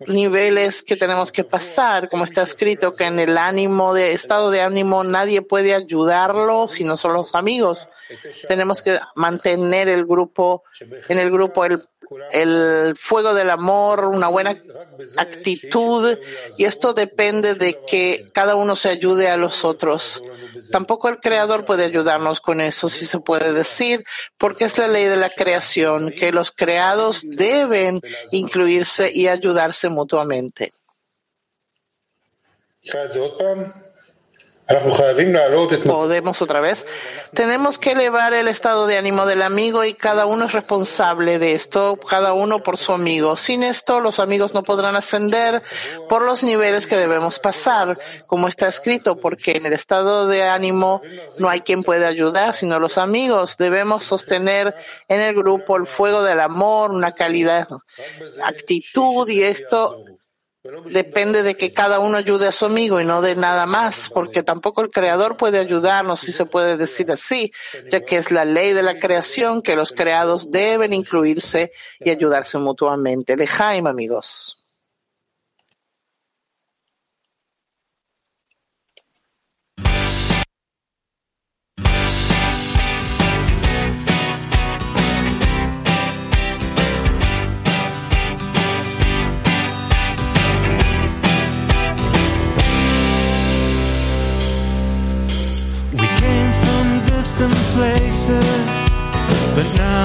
niveles 0.00 0.82
que 0.82 0.96
tenemos 0.96 1.32
que 1.32 1.44
pasar, 1.44 2.10
como 2.10 2.24
está 2.24 2.42
escrito 2.42 2.94
que 2.94 3.04
en 3.04 3.18
el 3.18 3.38
ánimo 3.38 3.94
de 3.94 4.12
estado 4.12 4.50
de 4.50 4.60
ánimo 4.60 5.04
nadie 5.04 5.40
puede 5.40 5.74
ayudarlo 5.74 6.68
sino 6.68 6.96
solo 6.96 7.14
los 7.14 7.34
amigos. 7.34 7.88
Tenemos 8.46 8.82
que 8.82 9.00
mantener 9.14 9.88
el 9.88 10.04
grupo 10.04 10.64
en 11.08 11.18
el 11.18 11.30
grupo 11.30 11.64
el 11.64 11.82
el 12.32 12.94
fuego 12.96 13.34
del 13.34 13.50
amor, 13.50 14.04
una 14.06 14.28
buena 14.28 14.56
actitud, 15.16 16.18
y 16.56 16.64
esto 16.64 16.92
depende 16.92 17.54
de 17.54 17.78
que 17.86 18.28
cada 18.32 18.56
uno 18.56 18.76
se 18.76 18.88
ayude 18.88 19.28
a 19.28 19.36
los 19.36 19.64
otros. 19.64 20.22
Tampoco 20.70 21.08
el 21.08 21.20
creador 21.20 21.64
puede 21.64 21.84
ayudarnos 21.84 22.40
con 22.40 22.60
eso, 22.60 22.88
si 22.88 23.06
se 23.06 23.20
puede 23.20 23.52
decir, 23.52 24.04
porque 24.38 24.64
es 24.64 24.78
la 24.78 24.88
ley 24.88 25.04
de 25.04 25.16
la 25.16 25.30
creación, 25.30 26.10
que 26.10 26.32
los 26.32 26.52
creados 26.52 27.24
deben 27.28 28.00
incluirse 28.30 29.10
y 29.12 29.28
ayudarse 29.28 29.88
mutuamente. 29.88 30.72
Podemos 35.92 36.42
otra 36.42 36.60
vez. 36.60 36.86
Tenemos 37.32 37.78
que 37.78 37.92
elevar 37.92 38.34
el 38.34 38.48
estado 38.48 38.88
de 38.88 38.98
ánimo 38.98 39.24
del 39.24 39.42
amigo 39.42 39.84
y 39.84 39.94
cada 39.94 40.26
uno 40.26 40.46
es 40.46 40.52
responsable 40.52 41.38
de 41.38 41.54
esto, 41.54 41.96
cada 42.00 42.32
uno 42.32 42.64
por 42.64 42.76
su 42.76 42.92
amigo. 42.92 43.36
Sin 43.36 43.62
esto, 43.62 44.00
los 44.00 44.18
amigos 44.18 44.54
no 44.54 44.64
podrán 44.64 44.96
ascender 44.96 45.62
por 46.08 46.22
los 46.22 46.42
niveles 46.42 46.88
que 46.88 46.96
debemos 46.96 47.38
pasar, 47.38 47.96
como 48.26 48.48
está 48.48 48.66
escrito, 48.66 49.20
porque 49.20 49.52
en 49.52 49.66
el 49.66 49.72
estado 49.72 50.26
de 50.26 50.42
ánimo 50.42 51.00
no 51.38 51.48
hay 51.48 51.60
quien 51.60 51.84
pueda 51.84 52.08
ayudar, 52.08 52.56
sino 52.56 52.80
los 52.80 52.98
amigos. 52.98 53.58
Debemos 53.58 54.02
sostener 54.02 54.74
en 55.06 55.20
el 55.20 55.36
grupo 55.36 55.76
el 55.76 55.86
fuego 55.86 56.24
del 56.24 56.40
amor, 56.40 56.90
una 56.90 57.12
calidad, 57.12 57.68
actitud 58.42 59.28
y 59.28 59.44
esto 59.44 60.15
Depende 60.86 61.42
de 61.42 61.56
que 61.56 61.72
cada 61.72 61.98
uno 61.98 62.16
ayude 62.16 62.46
a 62.46 62.52
su 62.52 62.66
amigo 62.66 63.00
y 63.00 63.04
no 63.04 63.20
de 63.20 63.36
nada 63.36 63.66
más, 63.66 64.10
porque 64.12 64.42
tampoco 64.42 64.82
el 64.82 64.90
creador 64.90 65.36
puede 65.36 65.58
ayudarnos, 65.58 66.20
si 66.20 66.32
se 66.32 66.46
puede 66.46 66.76
decir 66.76 67.10
así, 67.10 67.52
ya 67.90 68.04
que 68.04 68.16
es 68.16 68.30
la 68.30 68.44
ley 68.44 68.72
de 68.72 68.82
la 68.82 68.98
creación 68.98 69.62
que 69.62 69.76
los 69.76 69.92
creados 69.92 70.50
deben 70.50 70.92
incluirse 70.92 71.72
y 72.00 72.10
ayudarse 72.10 72.58
mutuamente. 72.58 73.36
De 73.36 73.46
Jaime, 73.46 73.90
amigos. 73.90 74.55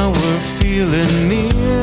Now 0.02 0.10
we're 0.10 0.44
feeling 0.60 1.14
near. 1.30 1.82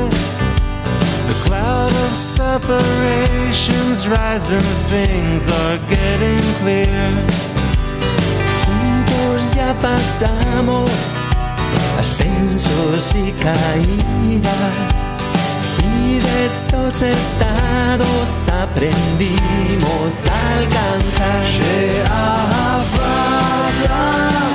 The 1.28 1.36
cloud 1.44 1.92
of 2.06 2.12
separations 2.16 3.98
rising, 4.08 4.68
things 4.94 5.42
are 5.60 5.78
getting 5.96 6.42
clear. 6.60 7.10
Juntos 8.62 9.42
ya 9.58 9.70
pasamos 9.86 10.90
ascensos 12.00 13.04
y 13.24 13.26
caídas. 13.44 14.74
Y 15.92 16.18
de 16.24 16.46
estos 16.46 16.94
estados 17.02 18.30
aprendimos 18.64 20.12
a 20.36 20.40
alcanzar. 20.58 21.44
Ah, 22.10 22.82
ah, 22.98 23.22
ah, 23.90 24.47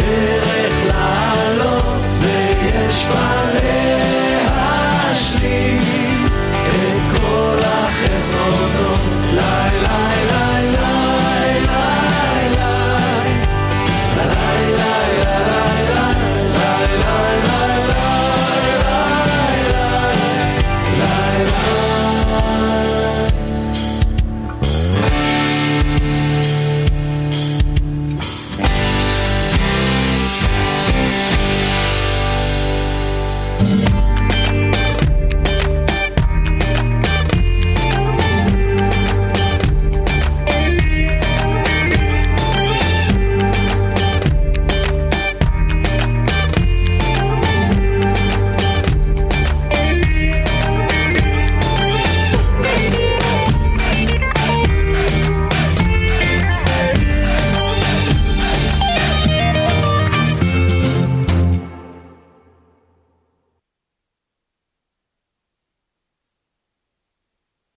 Yeah. 0.00 0.29